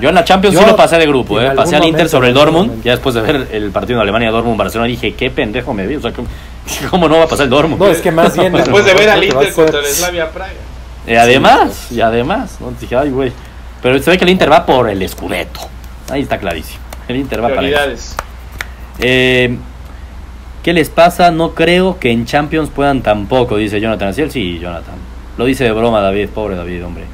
[0.00, 1.50] Yo en la Champions sí Yo, lo pasé de grupo, ¿eh?
[1.54, 2.82] Pasé al Inter sobre el Dortmund.
[2.82, 5.96] Ya después de ver el partido en Alemania, Dortmund-Barcelona, dije, qué pendejo me vi.
[5.96, 6.28] O sea, ¿cómo,
[6.90, 7.80] cómo no va a pasar el Dortmund?
[7.80, 8.52] No, es que más bien.
[8.56, 10.52] Después de ver al Inter contra el Slavia Praga.
[11.06, 12.70] Y además, y además, ¿no?
[12.78, 13.32] Dije, ay, güey.
[13.82, 15.60] Pero se ve que el Inter va por el Scudetto.
[16.10, 16.80] Ahí está clarísimo.
[17.06, 18.14] El Inter va para eso.
[18.98, 19.56] Eh,
[20.62, 21.30] ¿Qué les pasa?
[21.30, 24.12] No creo que en Champions puedan tampoco, dice Jonathan.
[24.12, 24.96] ¿Sí, sí, Jonathan.
[25.38, 27.04] Lo dice de broma David, pobre David, hombre.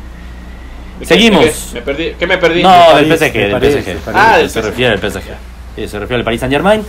[1.08, 1.44] ¿De qué- Seguimos.
[1.44, 1.74] qué?
[1.74, 2.12] ¿Me perdí?
[2.18, 2.62] ¿Qué me perdí?
[2.62, 3.84] No, Del del París, PSG, del del París, PSG.
[3.86, 4.20] del París.
[4.24, 4.66] Ah, del se PSG.
[4.66, 5.22] refiere al PSG.
[5.76, 6.82] Sí, se refiere al Paris Saint Germain.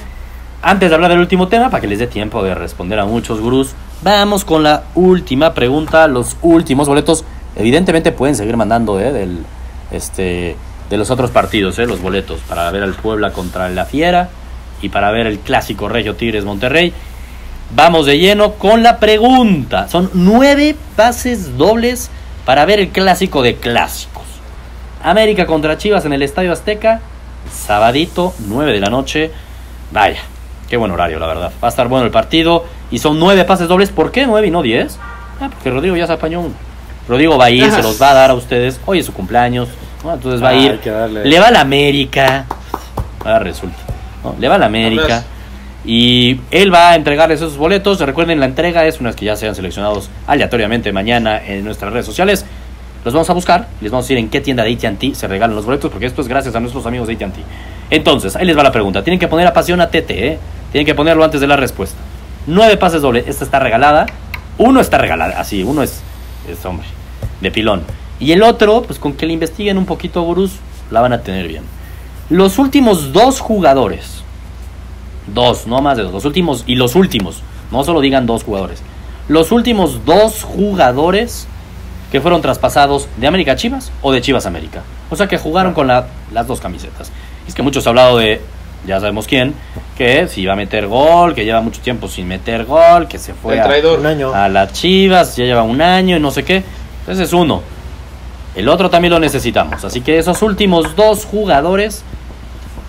[0.61, 3.39] Antes de hablar del último tema, para que les dé tiempo de responder a muchos
[3.39, 7.23] gurús, vamos con la última pregunta, los últimos boletos.
[7.55, 9.11] Evidentemente pueden seguir mandando ¿eh?
[9.13, 9.39] del,
[9.91, 10.55] este,
[10.89, 11.85] de los otros partidos, ¿eh?
[11.85, 14.29] los boletos, para ver al Puebla contra la Fiera
[14.81, 16.93] y para ver el clásico Regio Tigres Monterrey.
[17.75, 19.87] Vamos de lleno con la pregunta.
[19.87, 22.09] Son nueve pases dobles
[22.45, 24.23] para ver el clásico de clásicos.
[25.03, 27.01] América contra Chivas en el Estadio Azteca,
[27.51, 29.31] sabadito, 9 de la noche.
[29.91, 30.19] Vaya,
[30.69, 31.51] qué buen horario, la verdad.
[31.63, 32.65] Va a estar bueno el partido.
[32.91, 33.89] Y son nueve pases dobles.
[33.89, 34.97] ¿Por qué nueve y no diez?
[35.41, 36.53] Ah, porque Rodrigo ya se apañó uno.
[37.09, 38.79] Rodrigo va a ir, se los va a dar a ustedes.
[38.85, 39.69] Hoy es su cumpleaños.
[40.03, 40.13] ¿no?
[40.13, 40.71] Entonces va Ah, a ir.
[40.71, 41.25] hay que darle.
[41.25, 42.45] Le va a la América.
[43.19, 43.77] Ahora resulta.
[44.23, 44.35] ¿no?
[44.39, 45.23] Le va a la América.
[45.85, 47.99] Y él va a entregarles esos boletos.
[47.99, 52.45] Recuerden, la entrega es unas que ya sean seleccionados aleatoriamente mañana en nuestras redes sociales.
[53.03, 53.67] Los vamos a buscar.
[53.81, 55.91] Les vamos a decir en qué tienda de AT&T se regalan los boletos.
[55.91, 57.39] Porque esto es gracias a nuestros amigos de AT&T.
[57.91, 59.03] Entonces, ahí les va la pregunta.
[59.03, 60.39] Tienen que poner pasión a TT, ¿eh?
[60.71, 61.97] Tienen que ponerlo antes de la respuesta.
[62.47, 63.27] Nueve pases dobles.
[63.27, 64.07] Esta está regalada.
[64.57, 65.33] Uno está regalado.
[65.37, 66.01] Así, uno es,
[66.49, 66.87] es hombre.
[67.41, 67.83] De pilón.
[68.19, 70.53] Y el otro, pues con que le investiguen un poquito, gurús,
[70.89, 71.63] la van a tener bien.
[72.29, 74.24] Los últimos dos jugadores.
[75.27, 76.13] Dos, no más de dos.
[76.13, 77.41] Los últimos y los últimos.
[77.71, 78.81] No solo digan dos jugadores.
[79.27, 81.47] Los últimos dos jugadores
[82.11, 84.83] que fueron traspasados de América a Chivas o de Chivas a América.
[85.09, 87.11] O sea que jugaron con la- las dos camisetas.
[87.47, 88.39] Es que muchos han hablado de,
[88.85, 89.53] ya sabemos quién,
[89.97, 93.33] que si iba a meter gol, que lleva mucho tiempo sin meter gol, que se
[93.33, 93.99] fue El a, traidor.
[93.99, 94.33] Un año.
[94.33, 96.63] a las Chivas, ya lleva un año y no sé qué.
[97.07, 97.61] Ese es uno.
[98.55, 99.83] El otro también lo necesitamos.
[99.83, 102.03] Así que esos últimos dos jugadores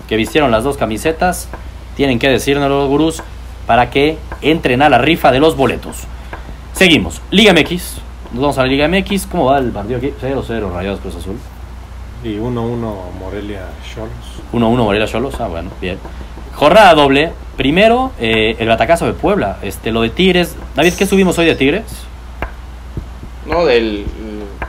[0.07, 1.49] que vistieron las dos camisetas
[1.97, 3.21] tienen que decirnos los gurús
[3.65, 5.97] para que entren a la rifa de los boletos.
[6.73, 7.21] Seguimos.
[7.31, 7.97] Liga MX.
[8.31, 9.25] Nos vamos a la Liga MX.
[9.25, 10.13] ¿Cómo va el partido aquí?
[10.21, 11.35] 0-0 Rayados Cruz Azul.
[12.23, 14.11] Y 1-1 Morelia Cholos.
[14.53, 15.35] 1-1 Morelia Cholos.
[15.39, 15.97] Ah, bueno, bien.
[16.55, 17.31] Jornada doble.
[17.57, 19.57] Primero, eh, el batacazo de Puebla.
[19.63, 20.55] Este, lo de Tigres.
[20.75, 21.83] David, ¿qué subimos hoy de Tigres?
[23.47, 24.05] No, del.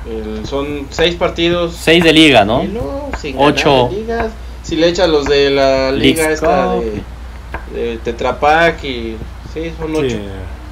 [0.09, 1.75] el- son seis partidos.
[1.79, 2.65] 6 de liga, ¿no?
[2.65, 3.91] Y no, sin ganar Ocho.
[3.93, 4.33] ligas.
[4.63, 6.85] Si le echas los de la liga Leagues esta Cup.
[6.85, 7.03] de,
[7.73, 9.17] de Tetrapac y.
[9.53, 10.11] Sí, son ocho.
[10.11, 10.21] Sí.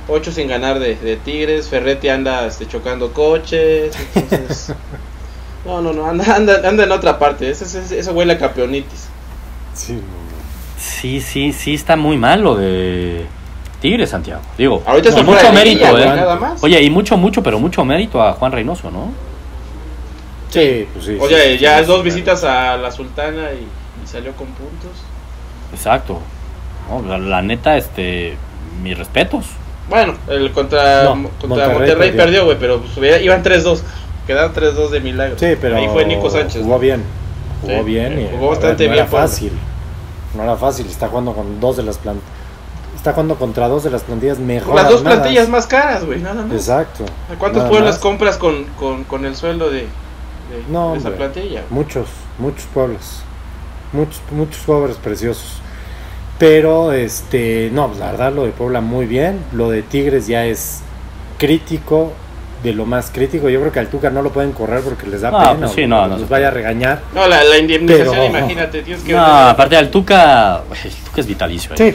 [0.08, 1.68] Ocho sin ganar de, de Tigres.
[1.68, 3.96] Ferretti anda este, chocando coches.
[4.14, 4.72] Entonces.
[5.64, 6.06] no, no, no.
[6.06, 7.50] Anda, anda, anda en otra parte.
[7.50, 9.08] Eso, eso, eso huele a campeonitis.
[9.74, 10.26] Sí, no,
[10.78, 13.26] Sí, sí, sí está muy mal lo de
[13.80, 14.42] Tigres, Santiago.
[14.58, 16.06] Digo, Ahorita y está mucho mérito, ¿eh?
[16.06, 16.62] nada más.
[16.62, 19.10] Oye, y mucho, mucho, pero mucho mérito a Juan Reynoso, ¿no?
[20.50, 21.16] Sí, pues sí.
[21.20, 23.66] Oye, sí, ya sí, dos sí, visitas a la Sultana y,
[24.04, 24.92] y salió con puntos.
[25.72, 26.20] Exacto.
[26.90, 28.36] No, la, neta, este,
[28.82, 29.46] mis respetos.
[29.88, 31.10] Bueno, el contra, No,
[31.40, 32.44] contra Monterrey Monterrey, perdió.
[32.44, 33.80] güey, pero pues, iban 3-2.
[34.26, 35.38] Quedaron 3-2 de milagro.
[35.38, 36.62] Sí, pero Ahí fue Nico Sánchez.
[36.62, 37.04] Jugó bien.
[37.62, 38.20] Jugó Sí, bien.
[38.20, 39.28] y, jugó bastante no bien, Era Puebla.
[39.28, 39.52] fácil.
[40.34, 40.86] No era fácil.
[40.86, 42.30] Está jugando con dos de las plantillas.
[42.96, 44.74] Está jugando contra dos de las plantillas mejor.
[44.74, 45.18] Las dos armadas.
[45.20, 46.52] plantillas más caras, güey, nada más.
[46.52, 47.04] Exacto.
[47.38, 49.86] ¿Cuántos pueblos compras con, con, con el sueldo de, de-
[50.68, 51.26] No, de esa hombre.
[51.28, 51.62] plantilla?
[51.70, 52.06] Muchos,
[52.38, 53.20] muchos pueblos.
[53.92, 55.60] Muchos, muchos jugadores preciosos.
[56.38, 59.40] Pero, este, no, pues, la verdad, lo de Puebla muy bien.
[59.52, 60.80] Lo de Tigres ya es
[61.38, 62.12] crítico,
[62.62, 63.48] de lo más crítico.
[63.48, 65.54] Yo creo que al Tuca no lo pueden correr porque les da No, pena.
[65.54, 67.00] pues sí, no, no los se vaya a regañar.
[67.14, 69.12] No, la, la indemnización, Pero- imagínate, tienes que...
[69.12, 71.72] No, aparte del Tuca, el Tuca es vitalicio.
[71.74, 71.76] eh.
[71.78, 71.94] Sí,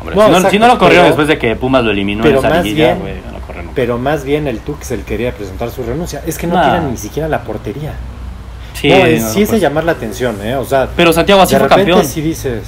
[0.00, 1.90] Hombre, No, si, no, exacto, si no lo corrieron pero- después de que Pumas lo
[1.90, 3.70] eliminó en pero esa más liguilla, bien- güey, no lo corren.
[3.74, 6.22] pero más bien el Tuca es el que quería presentar su renuncia.
[6.26, 6.62] Es que no Nah.
[6.64, 7.92] tiran ni siquiera la portería.
[8.74, 9.60] Sí, no, es, no, sí es de pues.
[9.62, 10.56] llamar la atención, ¿eh?
[10.56, 12.10] O sea, Pero Santiago así de fue repente campeón.
[12.10, 12.62] sí dices...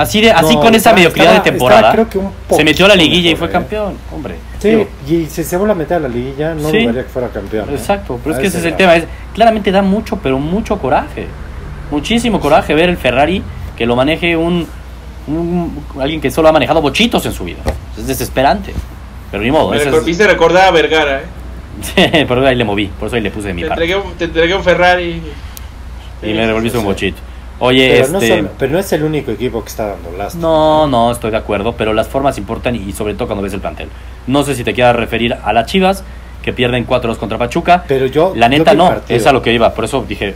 [0.00, 1.90] Así, de, así No, con esa mediocridad de temporada.
[1.90, 3.50] estaba, creo que un se metió a la liguilla y fue ¿eh?
[3.50, 4.36] campeón, hombre.
[4.58, 6.78] Sí, Digo, y si se vuelve a meter a la liguilla, no Sí.
[6.82, 7.68] dudaría que fuera campeón.
[7.68, 7.74] ¿eh?
[7.74, 8.96] Exacto, pero es que ese es el tema.
[8.96, 11.26] Es, claramente da mucho, pero mucho coraje.
[11.90, 13.42] Muchísimo coraje ver el Ferrari
[13.76, 14.66] que lo maneje un,
[15.26, 17.58] un- alguien que solo ha manejado bochitos en su vida.
[17.98, 18.72] Es desesperante.
[19.30, 19.70] Pero ni modo.
[19.70, 21.20] Me recor- es- recordar a Vergara,
[22.06, 22.24] ¿eh?
[22.28, 23.84] por eso ahí le moví, por eso ahí le puse de mi Te parte.
[23.84, 25.22] entregué, un- te entregué un Ferrari.
[26.22, 26.88] Y me devolviste un sí.
[26.88, 27.18] bochito.
[27.60, 28.36] Oye, Pero, no este.
[28.36, 30.42] solo- pero no es el único equipo que está dando lástima.
[30.42, 33.60] No, no, estoy de acuerdo, pero las formas importan y sobre todo cuando ves el
[33.60, 33.88] plantel.
[34.26, 36.02] No sé si te quieras referir a las Chivas,
[36.42, 37.84] que pierden 4-2 contra Pachuca.
[37.86, 38.32] Pero yo.
[38.34, 39.16] La yo neta el no, partido.
[39.18, 40.34] es a lo que iba, por eso dije,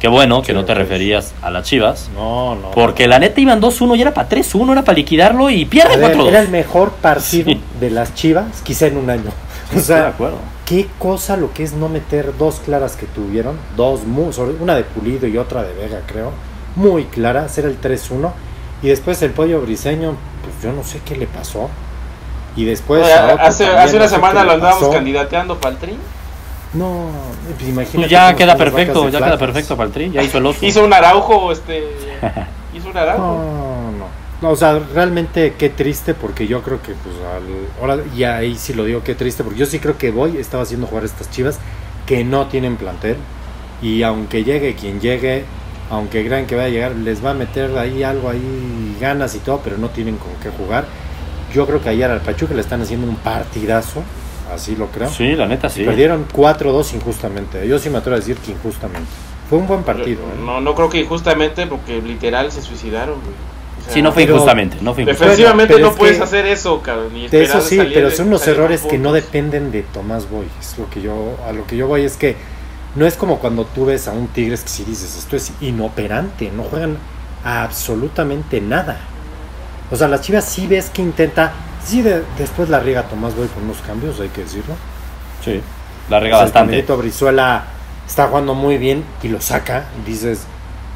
[0.00, 0.78] qué bueno que Sí, no te ok.
[0.78, 2.10] referías a las Chivas.
[2.14, 2.70] No, no.
[2.70, 6.16] Porque la neta iban 2-1 y era para 3-1, era para liquidarlo y pierden ver,
[6.16, 6.28] 4-2.
[6.28, 7.60] era el mejor partido Sí.
[7.80, 9.30] de las Chivas, quizá en un año.
[9.74, 10.36] O Estoy de sea, acuerdo.
[10.66, 14.00] qué cosa lo que es no meter dos claras que tuvieron, dos,
[14.60, 16.30] una de Pulido y otra de Vega, creo,
[16.76, 18.32] muy claras, era el 3-1.
[18.82, 21.68] Y después el pollo briseño, pues yo no sé qué le pasó.
[22.56, 23.04] Y después.
[23.04, 24.92] Oye, hace, también, hace una no semana lo andábamos pasó.
[24.92, 25.96] candidateando para el tri.
[26.74, 27.10] No,
[27.56, 27.98] pues imagínate.
[27.98, 30.58] Pues ya queda perfecto, ya queda perfecto para el tri, ya hizo el oso.
[30.66, 31.84] Hizo un araujo, este.
[32.74, 33.22] hizo un araujo.
[33.22, 34.22] No, no.
[34.42, 37.44] No, o sea, realmente qué triste porque yo creo que pues al,
[37.80, 40.64] ahora y ahí sí lo digo qué triste porque yo sí creo que voy estaba
[40.64, 41.60] haciendo jugar a estas Chivas
[42.06, 43.18] que no tienen plantel
[43.80, 45.44] y aunque llegue quien llegue,
[45.92, 49.40] aunque crean que va a llegar, les va a meter ahí algo ahí ganas y
[49.40, 50.86] todo, pero no tienen con qué jugar.
[51.54, 54.02] Yo creo que ayer al Pachuca le están haciendo un partidazo,
[54.54, 55.10] así lo creo.
[55.10, 55.84] Sí, la neta sí.
[55.84, 57.68] Perdieron 4-2 injustamente.
[57.68, 59.06] Yo sí me atrevo a decir que injustamente.
[59.50, 60.20] Fue un buen partido.
[60.22, 60.40] ¿eh?
[60.42, 63.34] No, no creo que injustamente porque literal se suicidaron, güey.
[63.80, 65.42] O sea, Sí, no fue injustamente, no fue injustamente.
[65.42, 67.12] Defensivamente no es puedes que- hacer eso, cabrón.
[67.12, 70.46] Ni eso sí, salir pero son con errores que no dependen de Tomás Boy.
[70.58, 72.36] Es lo que yo, a lo que yo voy es que
[72.94, 76.50] no es como cuando tú ves a un Tigres que si dices esto es inoperante,
[76.52, 76.98] no juegan
[77.42, 79.14] a absolutamente nada.
[79.90, 83.48] O sea, las Chivas sí ves que intenta, sí de- después la riega Tomás Boy
[83.48, 84.78] con unos cambios, hay que decirlo.
[85.40, 85.70] Sí,
[86.08, 86.52] la rega O sea, el bastante.
[86.52, 87.76] Caminito Brizuela
[88.06, 90.48] está jugando muy bien y lo saca, y dices,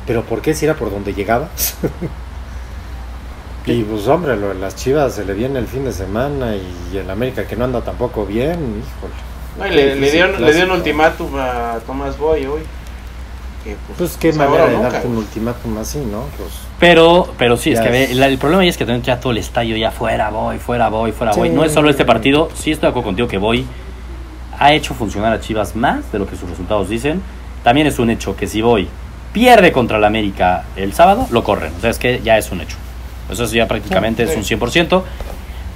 [0.05, 1.51] pero ¿por qué si era por donde llegaba?
[3.67, 6.97] y pues hombre, lo de las Chivas se le viene el fin de semana y
[6.97, 9.15] el América que no anda tampoco bien, híjole.
[9.59, 12.61] No, y le, le dieron, le dieron ultimátum a Tomás Boy hoy.
[13.65, 16.25] Que, Pues qué pues, manera de darte un ultimátum así, ¿no?
[16.37, 18.11] Pues, Pero, pero sí, es que es.
[18.11, 21.11] el problema ahí es que tener ya todo el estadio ya fuera, voy, fuera, voy,
[21.13, 21.41] fuera, Sí.
[21.41, 21.49] voy.
[21.51, 23.67] No es solo este partido, sí estoy de acuerdo contigo que voy
[24.59, 27.21] ha hecho funcionar a Chivas más de lo que sus resultados dicen.
[27.65, 28.89] También es un hecho que si voy
[29.33, 31.73] pierde contra el América el sábado, lo corren.
[31.77, 32.77] O sea, es que ya es un hecho.
[33.31, 34.33] Eso sí, ya prácticamente Sí.
[34.33, 35.03] es un 100%.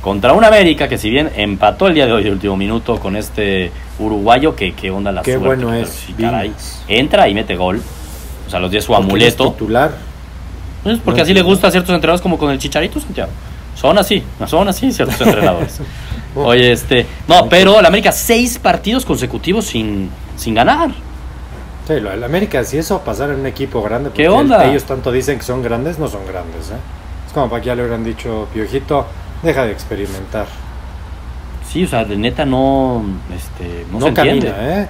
[0.02, 3.16] Contra un América que si bien empató el día de hoy de último minuto con
[3.16, 5.46] este uruguayo, que qué onda la Qué suerte.
[5.64, 6.48] bueno es, sí, caray.
[6.48, 6.84] Viñas.
[6.88, 7.82] entra y mete gol.
[8.46, 9.52] O sea, los 10 su porque él es amuleto.
[9.52, 9.90] titular.
[10.82, 11.50] Pues porque No así le entiendo.
[11.50, 13.30] gusta a ciertos entrenadores como con el Chicharito, Santiago.
[13.74, 15.80] Son así, son así ciertos entrenadores.
[16.34, 20.90] Oye, este, no, pero el América seis partidos consecutivos sin, sin ganar.
[21.86, 24.64] Sí, del América, si eso pasara en un equipo grande, ¿Qué onda?
[24.70, 26.76] ellos tanto dicen que son grandes, no son grandes, ¿eh?
[27.26, 29.06] Es como para que ya le hubieran dicho, Piojito,
[29.42, 30.46] deja de experimentar.
[31.68, 33.02] Sí, o sea, de neta no,
[33.34, 34.82] este, no, No, se camina, entiende.
[34.82, 34.88] ¿eh?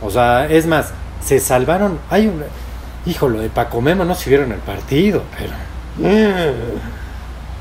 [0.00, 0.92] O sea, es más,
[1.24, 1.98] se salvaron.
[2.10, 2.42] Hay un.
[3.06, 5.52] Hijo, lo de Paco Memo no se vieron el partido, pero.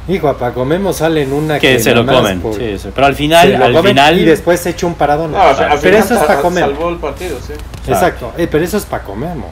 [0.07, 2.41] Hijo, a Paco Memo sale en una Que se lo comen.
[2.41, 2.89] por- sí, sí.
[2.93, 5.31] Pero al final, se lo al comen final, Y después se echa un paradón.
[5.31, 6.67] No, o sea, al pero final eso es Paco Memo.
[6.67, 7.53] Salvó el partido, sí.
[7.87, 9.49] Exacto, eh, pero eso es Paco Memo.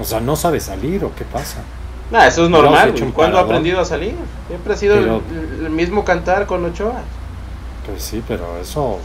[0.00, 1.58] O sea, no sabe salir o qué pasa.
[2.10, 2.92] Nah, eso es normal.
[3.00, 4.14] un ¿Cuándo ha aprendido a salir?
[4.48, 5.22] Siempre ha sido el- Pero-
[5.58, 7.02] el, el mismo cantar con Ochoa.
[7.86, 8.98] Pues sí, pero eso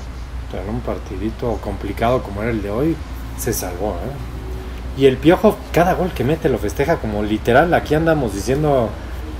[0.53, 2.95] en un partidito complicado como era el de hoy
[3.37, 5.01] se salvó, ¿eh?
[5.01, 8.89] Y el Piojo cada gol que mete lo festeja como literal, aquí andamos diciendo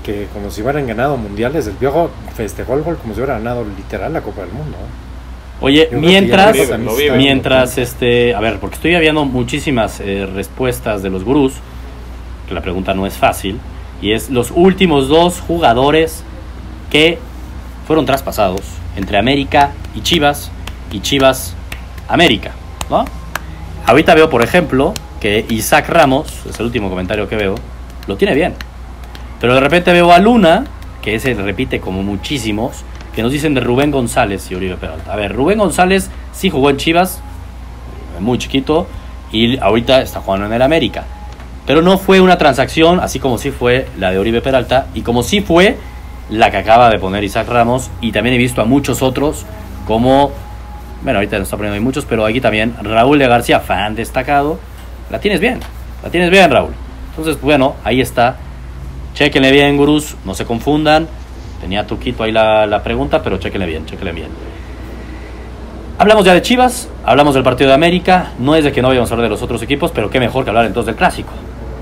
[0.04, 3.64] que como si hubieran ganado mundiales, el Piojo festejó el gol como si hubiera ganado
[3.64, 4.76] literal la Copa del Mundo.
[4.76, 5.62] ¿eh?
[5.62, 6.54] Oye, Yo mientras,
[7.16, 11.54] mientras, este, a ver, porque estoy viendo muchísimas eh, respuestas de los gurús,
[12.46, 13.60] que la pregunta no es fácil,
[14.00, 16.22] y es los últimos dos jugadores
[16.90, 17.18] que
[17.86, 18.60] fueron traspasados
[18.96, 20.50] entre América y Chivas,
[20.92, 21.54] y Chivas
[22.08, 22.52] América,
[22.90, 23.04] ¿no?
[23.86, 27.54] Ahorita veo, por ejemplo, que Isaac Ramos, es el último comentario que veo,
[28.06, 28.54] lo tiene bien.
[29.40, 30.64] Pero de repente veo a Luna,
[31.02, 32.84] que ese repite como muchísimos,
[33.14, 35.12] que nos dicen de Rubén González y Oribe Peralta.
[35.12, 37.20] A ver, Rubén González sí jugó en Chivas,
[38.16, 38.86] eh, muy chiquito,
[39.32, 41.04] y ahorita está jugando en el América.
[41.66, 45.22] Pero no fue una transacción, así como sí fue la de Oribe Peralta, y como
[45.22, 45.76] sí fue
[46.30, 49.44] la que acaba de poner Isaac Ramos, y también he visto a muchos otros,
[49.86, 50.30] como,
[51.02, 54.58] bueno, ahorita nos está poniendo ahí muchos, pero aquí también Raúl de García, fan destacado.
[55.10, 55.60] La tienes bien,
[56.02, 56.72] la tienes bien, Raúl.
[57.10, 58.36] Entonces, bueno, ahí está.
[59.14, 61.08] Chequenle bien, gurús, no se confundan.
[61.60, 64.28] Tenía truquito ahí la, la pregunta, pero chequenle bien, chequenle bien.
[65.98, 68.32] Hablamos ya de Chivas, hablamos del partido de América.
[68.38, 70.44] No es de que no vayamos a hablar de los otros equipos, pero qué mejor
[70.44, 71.32] que hablar entonces del clásico.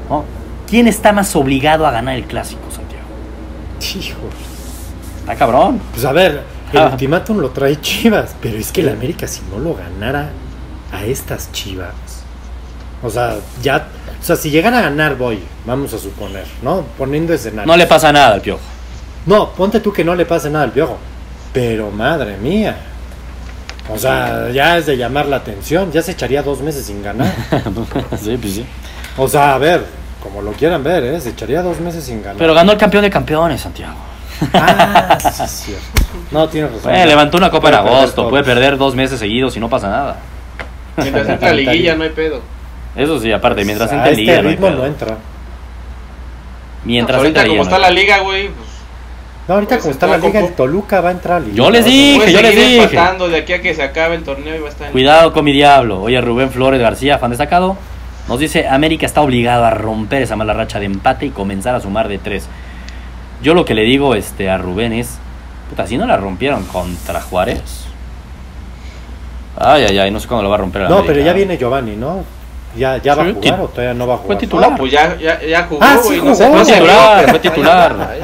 [0.08, 0.24] ¿No?
[0.68, 3.04] ¿Quién está más obligado a ganar el clásico, Santiago?
[3.80, 4.18] Hijo.
[5.20, 5.80] Está cabrón.
[5.92, 6.42] Pues a ver,
[6.72, 6.88] el Ah.
[6.92, 10.30] ultimátum lo trae Chivas, pero es que el América si no lo ganara
[10.92, 11.94] a estas Chivas,
[13.02, 13.88] o sea, ya,
[14.20, 16.82] o sea, si llegan a ganar voy, vamos a suponer, ¿no?
[16.96, 17.70] Poniendo escenario.
[17.70, 18.60] No le pasa nada al piojo.
[19.26, 20.96] No, ponte tú que no le pase nada al piojo.
[21.52, 22.76] Pero madre mía.
[23.92, 25.92] O sea, ya es de llamar la atención.
[25.92, 27.32] Ya se echaría dos meses sin ganar.
[28.20, 28.66] sí, pues sí.
[29.16, 29.84] O sea, a ver,
[30.22, 31.20] como lo quieran ver, ¿eh?
[31.20, 32.36] Se echaría dos meses sin ganar.
[32.38, 33.94] Pero ganó el campeón de campeones, Santiago.
[34.52, 35.84] Ah, sí, es cierto.
[36.30, 36.92] No, tienes razón.
[36.92, 38.30] Levantó una copa en Puede agosto, todos.
[38.30, 40.16] puede perder dos meses seguidos y no pasa nada.
[40.96, 42.40] Mientras entra la liguilla no hay pedo.
[42.96, 44.78] Eso sí, aparte, mientras a entra en este liga, no hay ritmo pedo.
[44.78, 45.16] no entra.
[46.84, 48.68] Mientras Ahorita entra como está no la liga, güey, pues,
[49.48, 51.54] No, ahorita Pues como está la entra liga, el Toluca va a entrar liga.
[51.56, 52.98] Yo les di- puede yo les dije.
[53.30, 55.44] de aquí a que se acabe el torneo y va a estar en- Cuidado con
[55.44, 56.02] mi diablo.
[56.02, 57.76] Oye, Rubén Flores García, fan destacado,
[58.28, 61.80] nos dice: América está obligado a romper esa mala racha de empate y comenzar a
[61.80, 62.46] sumar de tres.
[63.42, 65.18] Yo lo que le digo este, a Rubén es,
[65.70, 67.60] puta, si no la rompieron contra Juárez.
[69.56, 71.06] Ay, ay, ay, no sé cuándo lo va a romper No, América.
[71.12, 72.24] pero ya viene Giovanni, ¿no?
[72.76, 74.38] ¿Ya, ya va a jugar o todavía no va a fue jugar?
[74.38, 74.70] titular.
[74.72, 76.56] No, pues ya, ya, ya jugó, Ah, sí güey, no sé, jugó.
[76.58, 78.18] no se Titular, fue titular.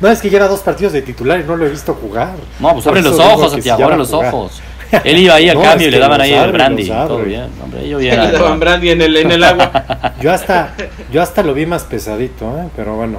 [0.00, 2.30] No, es que lleva dos partidos de titular y no lo he visto jugar.
[2.60, 4.34] No, pues Por abre los ojos, Santiago, ya abre los jugar.
[4.34, 4.60] ojos.
[5.04, 6.86] Él iba ahí al No, cambio y le daban ahí el brandy.
[6.88, 8.20] Todo bien, hombre, yo bien.
[8.20, 10.12] le daban brandy en el, en el agua.
[10.20, 10.74] Yo hasta,
[11.12, 12.68] yo hasta lo vi más pesadito, ¿eh?
[12.76, 13.18] pero bueno,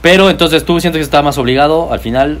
[0.00, 2.38] Pero entonces tú sientes que estaba más obligado al final.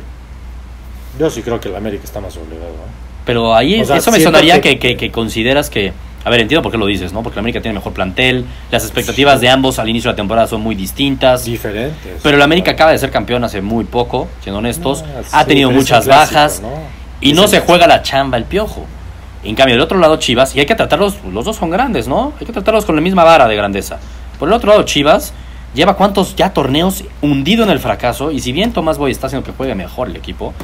[1.18, 2.70] yo sí creo que el América está más obligado.
[2.70, 2.92] ¿eh?
[3.26, 5.92] Pero ahí O sea, eso me sonaría que- que, que- que consideras que.
[6.26, 7.22] A ver, entiendo por qué lo dices, ¿no?
[7.22, 10.46] Porque la América tiene mejor plantel, las expectativas de ambos al inicio de la temporada
[10.46, 11.44] son muy distintas.
[11.44, 12.20] Diferentes.
[12.22, 15.04] Pero el América acaba de ser campeón hace muy poco, siendo honestos.
[15.06, 16.70] Ah, ha sí, tenido muchas el clásico, bajas ¿no?
[17.24, 18.84] Y no se juega la chamba el piojo.
[19.42, 22.32] En cambio, del otro lado Chivas, y hay que tratarlos, los dos son grandes, ¿no?
[22.40, 23.98] Hay que tratarlos con la misma vara de grandeza.
[24.38, 25.32] Por el otro lado Chivas
[25.74, 29.44] lleva cuántos ya torneos hundido en el fracaso y si bien Tomás Boy está haciendo
[29.44, 30.54] que juegue mejor el equipo,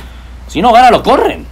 [0.48, 1.44] si no gana lo corren.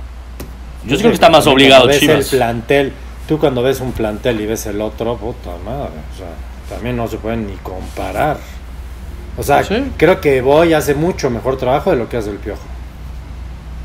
[0.85, 2.33] Yo sí creo que está más obligado ves Chivas.
[2.33, 2.93] el plantel,
[3.27, 6.29] tú cuando ves un plantel y ves el otro, puta madre, o sea,
[6.71, 8.39] también no se pueden ni comparar.
[9.37, 9.85] O sea, Sí.
[9.97, 12.61] creo que Boy hace mucho mejor trabajo de lo que hace el Piojo.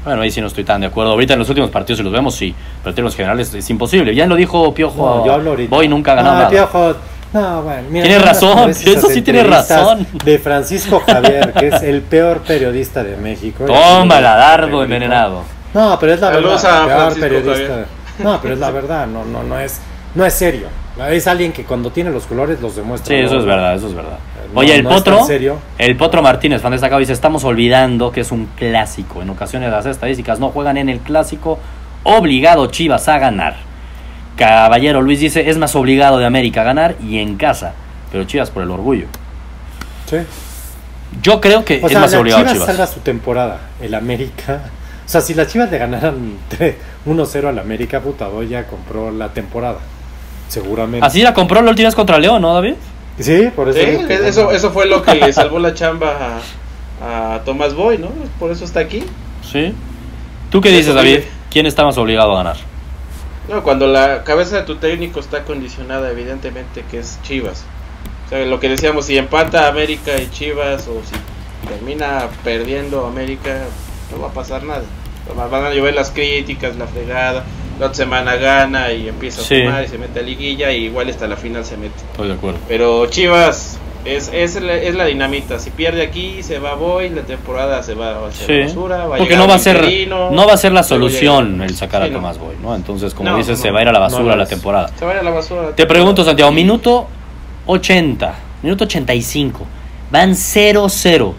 [0.04, 1.12] Bueno, ahí sí no estoy tan de acuerdo.
[1.12, 2.54] Ahorita en los últimos partidos, si los vemos, sí.
[2.82, 4.14] Pero en términos generales es imposible.
[4.14, 5.18] Ya lo dijo Piojo.
[5.20, 5.74] No, yo hablo ahorita.
[5.76, 6.50] Boy nunca ha ganado no, nada.
[6.52, 6.96] Piojo,
[7.34, 10.06] no, bueno, mira, Tiene razón, eso sí tiene razón.
[10.24, 13.66] De Francisco Javier, que es el peor periodista de México.
[13.66, 15.42] Toma la dardo envenenado.
[15.74, 16.78] No, pero es la Saludos verdad.
[16.78, 17.68] a el peor Francisco periodista.
[17.70, 17.88] Javier.
[18.20, 19.08] No, pero es la verdad.
[19.08, 19.80] No, no, no es,
[20.14, 20.68] no es serio.
[21.10, 23.16] Es alguien que cuando tiene los colores los demuestra.
[23.16, 23.40] Sí, eso ¿no?
[23.40, 24.20] es verdad, eso es verdad.
[24.54, 25.58] No, Oye, el no Potro, serio.
[25.80, 29.22] el Potro Martínez, fan destacado, dice, estamos olvidando que es un clásico.
[29.24, 31.58] En ocasiones las estadísticas no juegan en el clásico.
[32.04, 33.56] Obligado Chivas a ganar.
[34.38, 37.74] Caballero Luis dice, es más obligado de América a ganar y en casa.
[38.12, 39.08] Pero Chivas por el orgullo.
[40.08, 40.18] Sí.
[41.22, 42.68] Yo creo que O es sea, más la obligado Chivas Chivas.
[42.68, 43.60] salva su temporada.
[43.82, 44.62] El América.
[45.06, 46.76] O sea, si las Chivas le ganaran 3
[47.08, 49.80] 1-0 al América, puta, ya compró la temporada.
[50.48, 51.06] Seguramente.
[51.06, 52.76] Así la compró la última vez contra León, ¿no, David?
[53.20, 53.80] Sí, por eso.
[53.80, 56.40] Sí, digo que, eso, eso fue lo que le salvó la chamba
[57.02, 58.10] a, a Tomás Boy, ¿no?
[58.40, 59.04] Por eso está aquí.
[59.42, 59.74] Sí.
[60.50, 61.22] ¿Tú qué dices, David?
[61.50, 62.58] ¿Quién está más obligado a ganar?
[63.50, 67.66] No, cuando la cabeza de tu técnico está condicionada, evidentemente que es Chivas.
[68.26, 71.16] O sea, lo que decíamos, si empata América y Chivas, o si
[71.68, 73.66] termina perdiendo América,
[74.12, 74.84] no va a pasar nada.
[75.36, 77.44] Van a llover las críticas, la fregada.
[77.80, 79.64] La otra semana gana y empieza a Sí.
[79.64, 81.96] sumar y se mete a liguilla y igual hasta la final se mete.
[82.12, 82.60] Estoy de acuerdo.
[82.68, 85.58] Pero Chivas es, es, la, es la dinamita.
[85.60, 88.68] Si pierde aquí, se va Boy, la temporada se va a hacer Sí.
[88.68, 88.98] basura.
[88.98, 91.62] Va a Porque llegar no va a ser interino, no va a ser la solución
[91.64, 92.18] el sacar a Sí, no.
[92.18, 92.76] Tomás Boy, ¿no?
[92.76, 94.90] Entonces, como No, dices, no, se va a ir a la basura la temporada.
[94.98, 95.76] Se va a ir a la basura.
[95.76, 97.08] Te pregunto, Santiago, minuto
[97.66, 99.66] 80, minuto 85,
[100.12, 101.34] van 0-0.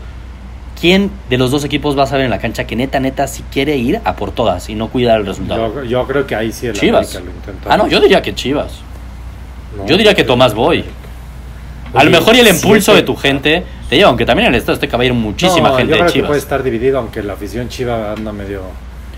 [0.85, 3.43] ¿Quién de los dos equipos va a saber en la cancha que neta, neta, si
[3.45, 5.76] quiere ir a por todas y no cuidar el resultado?
[5.76, 7.16] Yo, yo creo que ahí sí el Chivas.
[7.16, 7.72] América lo intenta.
[7.72, 8.80] Ah, no, yo diría que Chivas.
[9.78, 10.85] No, Yo diría que Tomás Boy.
[11.95, 14.55] A lo mejor y el impulso siete- de tu gente te lleva, aunque también en
[14.57, 16.43] el Estado a ir muchísima No, gente yo de creo que puede Chivas.
[16.43, 18.61] estar dividido, aunque la afición chiva anda medio,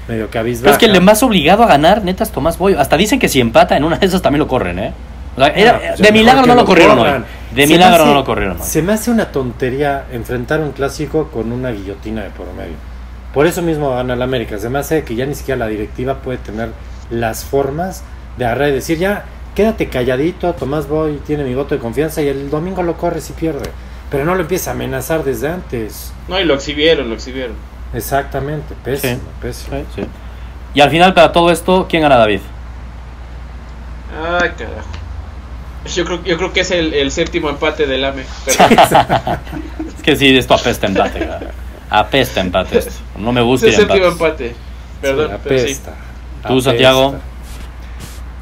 [0.06, 0.70] medio cabizbaja.
[0.70, 2.74] Es que el de más obligado a ganar, neta, es Tomás Boy.
[2.78, 4.92] Hasta dicen que si empata en una de esas también lo corren, ¿eh?
[5.36, 7.22] O sea, era- Ah, pues, de milagro no lo corrieron corran.
[7.22, 7.28] hoy.
[7.54, 8.66] De Se milagro hace- no lo corrieron hoy.
[8.66, 12.74] Se me hace una tontería enfrentar un clásico con una guillotina de por medio.
[13.32, 14.58] Por eso mismo gana el América.
[14.58, 16.70] Se me hace que ya ni siquiera la directiva puede tener
[17.10, 18.02] las formas
[18.36, 19.24] de agarrar y decir, ya,
[19.54, 23.32] quédate calladito, Tomás Boy tiene mi voto de confianza y el domingo lo corre si
[23.32, 23.70] pierde.
[24.10, 26.12] Pero no lo empieza a amenazar desde antes.
[26.28, 27.54] No, y lo exhibieron, lo exhibieron.
[27.94, 29.20] Exactamente, pésimo, Sí.
[29.40, 29.76] pésimo.
[29.94, 30.06] Sí, sí.
[30.74, 32.40] Y al final, para todo esto, ¿quién gana David?
[34.40, 34.88] Ay, carajo.
[35.94, 38.24] Yo creo, yo creo que es el, el séptimo empate del AME.
[38.44, 38.58] Pero
[39.96, 41.18] Es que sí, esto apesta empate.
[41.20, 41.50] ¿verdad?
[41.90, 42.92] Apesta empate esto.
[43.16, 44.54] No me es gusta el ir a séptimo empate.
[45.00, 45.64] Perdón, Sí, pero sí.
[45.64, 45.90] apesta.
[46.42, 46.70] ¿Tú, apesta.
[46.70, 47.14] Santiago?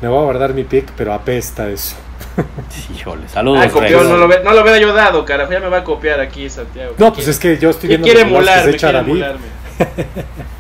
[0.01, 1.97] Me voy a guardar mi pick, pero apesta eso.
[2.95, 5.53] Híjole, saludos, Ah, copió, no lo, no lo hubiera ayudado, carajo.
[5.53, 6.95] Ya me va a copiar aquí, Santiago.
[6.99, 8.77] No, pues es que yo estoy ¿Qué viendo quiere emularme?
[8.77, 9.47] Quiere emularme.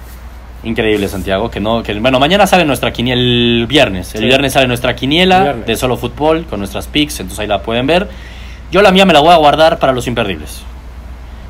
[0.64, 1.50] Increíble, Santiago.
[1.50, 4.14] Que no, que, bueno, mañana sale nuestra quiniela el viernes.
[4.14, 4.26] El Sí.
[4.26, 5.66] viernes sale nuestra quiniela Viernes.
[5.66, 7.20] de solo fútbol con nuestras picks.
[7.20, 8.08] Entonces ahí la pueden ver.
[8.72, 10.62] Yo la mía me la voy a guardar para los imperdibles.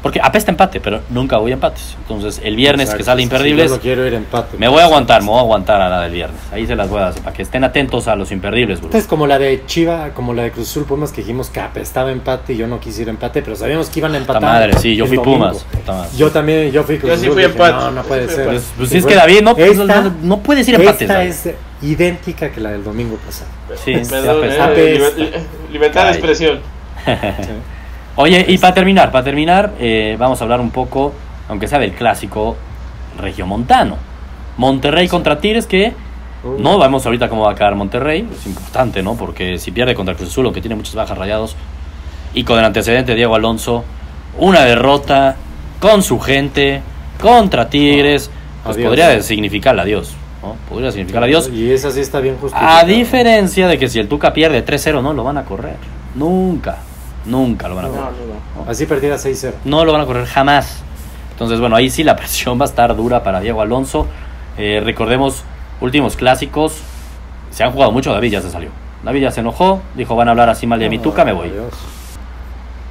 [0.05, 1.97] Porque apesta empate, pero nunca voy a empates.
[2.03, 4.59] Entonces el viernes Exacto, que sale sí, imperdibles, Yo no quiero ir a empate.
[4.59, 6.39] me voy a aguantar, me voy a aguantar a la del viernes.
[6.53, 8.89] Ahí se las voy a hacer para que estén atentos a los imperdibles, bro.
[8.89, 12.13] Entonces, como la de Chiva, como la de Cruz Azul Pumas, que dijimos que apestaba
[12.13, 14.43] empate y yo no quise ir a empate, pero sabíamos que iban a Puta empatar.
[14.43, 15.39] madre, sí, yo fui domingo.
[15.39, 15.65] Pumas.
[15.65, 16.07] puta.
[16.19, 18.41] Yo también, yo fui Cruz Yo sí fui dije, empate, No, no puede ser.
[18.41, 18.61] empate.
[18.77, 21.01] Pues Y es que David, no, esta- no, no puedes ir a empates.
[21.03, 21.49] Esta es
[21.81, 23.49] idéntica que la del domingo pasado.
[23.83, 24.41] Sí, Perdón,
[24.77, 25.43] eh,
[25.73, 26.61] libertad de expresión.
[28.17, 31.13] Oye, y para terminar, para terminar, eh, vamos a hablar un poco,
[31.49, 32.57] aunque sea del clásico
[33.19, 33.97] regiomontano.
[34.57, 35.93] Monterrey contra Tigres, que
[36.59, 38.29] no vemos ahorita cómo va a quedar Monterrey.
[38.33, 39.17] Es importante, ¿no?
[39.17, 41.57] Porque si pierde contra Cruz Azul, que tiene muchas bajas rayados,
[42.35, 43.85] y con el antecedente de Diego Alonso,
[44.39, 45.37] una derrota
[45.81, 46.83] con su gente
[47.21, 48.31] contra Tigres,
[48.63, 48.89] pues Adiós.
[48.89, 50.57] podría significar adiós, ¿no?
[50.69, 51.51] Podría significar adiós.
[51.53, 52.79] Y esa sí está bien justificada.
[52.79, 55.77] A diferencia de que si el Tuca pierde 3-0, no lo van a correr.
[56.15, 56.79] Nunca,
[57.27, 58.05] nunca lo van a correr.
[58.05, 58.71] no, no.
[58.71, 59.53] Así perdiera 6-0.
[59.65, 60.83] No lo van a correr jamás.
[61.33, 64.07] Entonces, bueno, ahí sí la presión va a estar dura para Diego Alonso.
[64.57, 65.45] Eh, recordemos,
[65.81, 66.79] últimos clásicos.
[67.51, 68.71] Se han jugado mucho, David ya se salió.
[69.03, 71.49] David ya se enojó, dijo, van a hablar así mal de mi Tuca, me voy.
[71.49, 71.75] Adiós.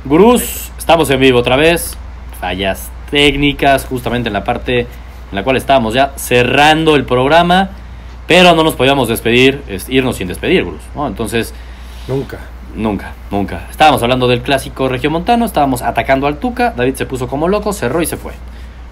[0.05, 1.97] Gurús, estamos en vivo otra vez.
[2.39, 7.69] Fallas técnicas, justamente en la parte en la cual estábamos ya cerrando el programa.
[8.27, 10.81] Pero no nos podíamos despedir, es irnos sin despedir, Gurús.
[10.95, 11.07] ¿no?
[11.07, 11.53] Entonces,
[12.07, 12.38] Nunca.
[12.76, 13.67] Nunca, nunca.
[13.69, 18.01] Estábamos hablando del clásico regiomontano, estábamos atacando al Tuca, David se puso como loco, cerró
[18.01, 18.34] y se fue.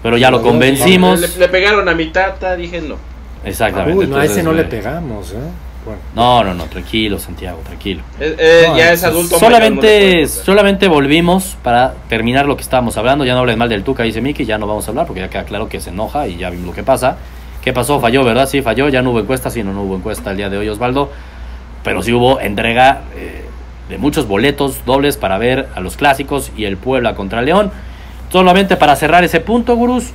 [0.02, 1.20] Pero ya lo convencimos.
[1.20, 2.96] Le, le pegaron a mi tata, dije no.
[3.44, 3.98] Exactamente.
[3.98, 5.36] Uy, no, a ese no le pegamos, ¿eh?
[5.84, 6.00] Bueno.
[6.14, 8.02] No, no, no, tranquilo, Santiago, tranquilo.
[8.20, 9.34] Eh, eh, No, ya es adulto.
[9.40, 13.24] mayor, no le Solamente, solamente volvimos para terminar lo que estábamos hablando.
[13.24, 15.28] Ya no hables mal del Tuca, dice Miki, ya no vamos a hablar porque ya
[15.28, 17.16] queda claro que se enoja y ya vimos lo que pasa.
[17.62, 17.98] ¿Qué pasó?
[18.00, 18.48] Falló, ¿verdad?
[18.48, 18.88] Sí, falló.
[18.88, 21.10] Ya no hubo encuesta, sí, no, no hubo encuesta el día de hoy, Osvaldo.
[21.82, 23.44] Pero sí hubo entrega eh,
[23.92, 27.70] de muchos boletos dobles para ver a los clásicos y el Puebla contra León.
[28.30, 30.06] Solamente para cerrar ese punto, Gurús,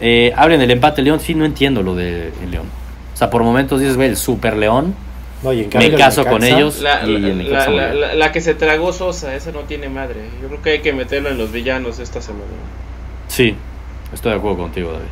[0.00, 1.20] eh, hablen del empate León.
[1.20, 2.64] Sí, no entiendo lo de León.
[3.12, 4.94] O sea, por momentos dices, ve, el Super León.
[5.42, 6.80] No, y en Me caso con ellos.
[6.80, 8.00] La, y la- el la- Necaxa la- muy bien.
[8.00, 10.16] la- la que se tragó Sosa, esa no tiene madre.
[10.42, 12.44] Yo creo que hay que meterlo en los villanos esta semana.
[13.28, 13.54] Sí,
[14.12, 15.04] estoy de acuerdo contigo, David.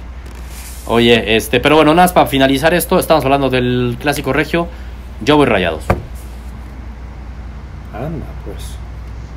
[0.87, 4.69] Oye, este, pero bueno, nada más para finalizar esto, estamos hablando del clásico regio.
[5.23, 5.85] Yo voy rayados,
[7.99, 8.57] Anda, pues.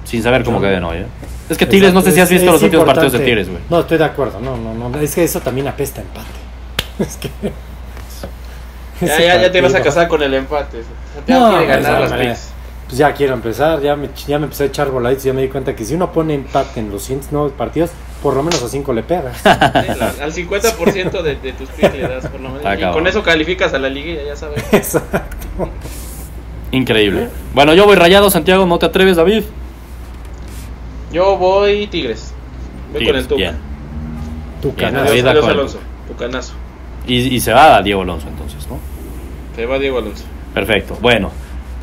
[0.06, 0.98] sin saber cómo queden hoy.
[1.00, 1.06] ¿eh?
[1.50, 3.20] Es que Tigres, no sé si has visto es los últimos partidos de.
[3.20, 3.62] Tigres, güey.
[3.70, 4.40] No, estoy de acuerdo.
[4.40, 5.00] No, no, no.
[5.00, 6.28] Es que eso también apesta a empate.
[7.00, 7.30] Es que.
[9.06, 10.84] Ya, ya, ya te vas a casar con el empate.
[11.28, 12.52] No, quiere pues, ganar las.
[12.88, 15.42] Pues ya quiero empezar, ya me, ya me empecé a echar voladitos y ya me
[15.42, 17.90] di cuenta que si uno pone empate en los siguientes nuevos partidos,
[18.22, 19.38] por lo menos a 5 le pegas.
[19.44, 19.44] Sí,
[19.98, 22.80] la- al 50% de, de tus picks le das, por lo menos.
[22.80, 24.62] Y con eso calificas a la liguilla, ya sabes.
[24.74, 25.70] Exacto.
[26.72, 27.28] Increíble.
[27.54, 29.44] Bueno, yo voy rayado, Santiago, ¿no te atreves, David?
[31.12, 32.34] Yo voy Tigres.
[32.94, 33.36] Voy con el Tuca.
[33.36, 33.56] bien.
[34.62, 35.06] Tu Bien, canal.
[35.06, 35.80] David Adiós, da adiós, con el Alonso.
[36.08, 36.54] Tucanazo.
[37.08, 38.78] Y, y se va a Diego Alonso entonces, ¿no?
[39.56, 40.24] Se va Diego Alonso.
[40.54, 40.98] Perfecto.
[41.02, 41.32] Bueno,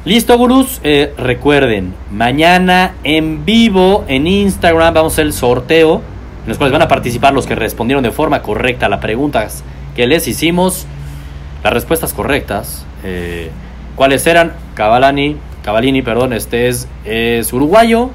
[0.05, 0.81] listo, gurús.
[0.85, 6.03] Eh, recuerden, mañana en vivo en Instagram vamos a hacer el sorteo
[6.45, 9.65] en los cuales van a participar los que respondieron de forma correcta a las preguntas
[9.97, 10.87] que les hicimos.
[11.65, 13.51] Las respuestas correctas, eh,
[13.99, 14.55] ¿cuáles eran?
[14.75, 18.11] Cavalani, Cavalini, perdón, este es, es uruguayo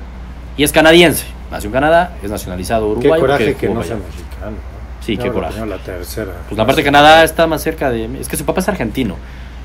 [0.57, 1.25] y es canadiense.
[1.51, 3.21] Nació en Canadá, es nacionalizado Qué uruguayo.
[3.21, 4.51] coraje que jugó no sea mexicano.
[4.51, 4.73] ¿no?
[5.01, 5.63] Sí, qué coraje.
[5.65, 6.31] la tercera.
[6.47, 8.09] Pues la parte de Canadá está más cerca de...
[8.19, 9.17] Es que su papá es argentino.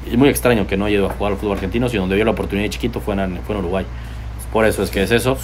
[0.07, 2.25] Es muy extraño que no haya ido a jugar al fútbol argentino, si donde vio
[2.25, 3.87] la oportunidad de chiquito fue en, fue en Uruguay.
[4.53, 5.39] Por eso es que es eso.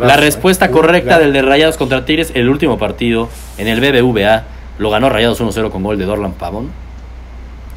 [0.00, 0.16] La ¿eh?
[0.18, 3.28] respuesta correcta del de Rayados contra Tigres, el último partido
[3.58, 4.44] en el BBVA,
[4.78, 6.70] lo ganó Rayados 1-0 con gol de Dorlan Pavón.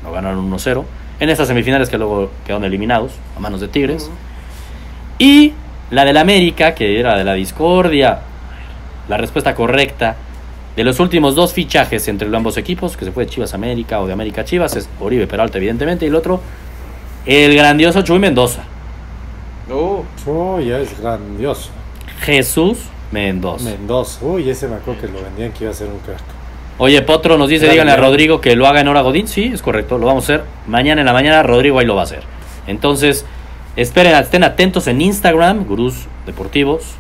[0.04, 0.84] Lo ganaron 1-0.
[1.20, 4.10] En estas semifinales que luego quedaron eliminados a manos de Tigres.
[5.20, 5.54] Y
[5.92, 8.20] la del América, que era de la discordia.
[9.08, 10.16] La respuesta correcta
[10.76, 14.08] de los últimos dos fichajes entre ambos equipos, que se fue de Chivas América o
[14.08, 16.42] de América Chivas, es Oribe Peralta, evidentemente, y el otro,
[17.26, 18.64] el grandioso Chuy Mendoza.
[19.70, 21.70] Uh, Uy, ya es grandioso.
[22.22, 22.80] Jesús
[23.12, 23.66] Mendoza.
[23.66, 24.26] Mendoza.
[24.26, 26.22] Uy, ese me acuerdo que lo vendían que iba a ser un crack.
[26.78, 27.98] Oye, Potro nos dice, díganle a.
[27.98, 29.28] Rodrigo que lo haga en hora Godín.
[29.28, 30.46] Sí, es correcto, lo vamos a hacer.
[30.68, 32.24] Mañana en la mañana Rodrigo ahí lo va a hacer.
[32.66, 33.26] Entonces,
[33.76, 36.96] esperen, estén atentos en Instagram, Gurús Deportivos.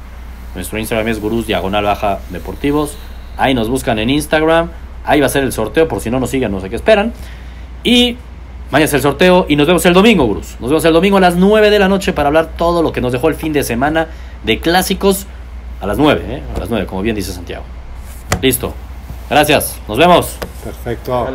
[0.55, 2.95] Nuestro Instagram es Gurús Diagonal Baja Deportivos.
[3.37, 4.69] Ahí nos buscan en Instagram.
[5.05, 7.11] Ahí va a ser el sorteo, por si no nos sigan, no sé qué esperan.
[7.83, 8.17] Y
[8.69, 10.55] mañana es el sorteo y nos vemos el domingo, Gurús.
[10.59, 13.01] Nos vemos el domingo a las 9 de la noche para hablar todo lo que
[13.01, 14.09] nos dejó el fin de semana
[14.43, 15.25] de clásicos.
[15.81, 16.43] A las 9, ¿eh?
[16.55, 17.63] A las 9, como bien dice Santiago.
[18.41, 18.73] Listo.
[19.33, 19.77] Gracias.
[19.87, 20.37] Nos vemos.
[20.63, 21.25] Perfecto.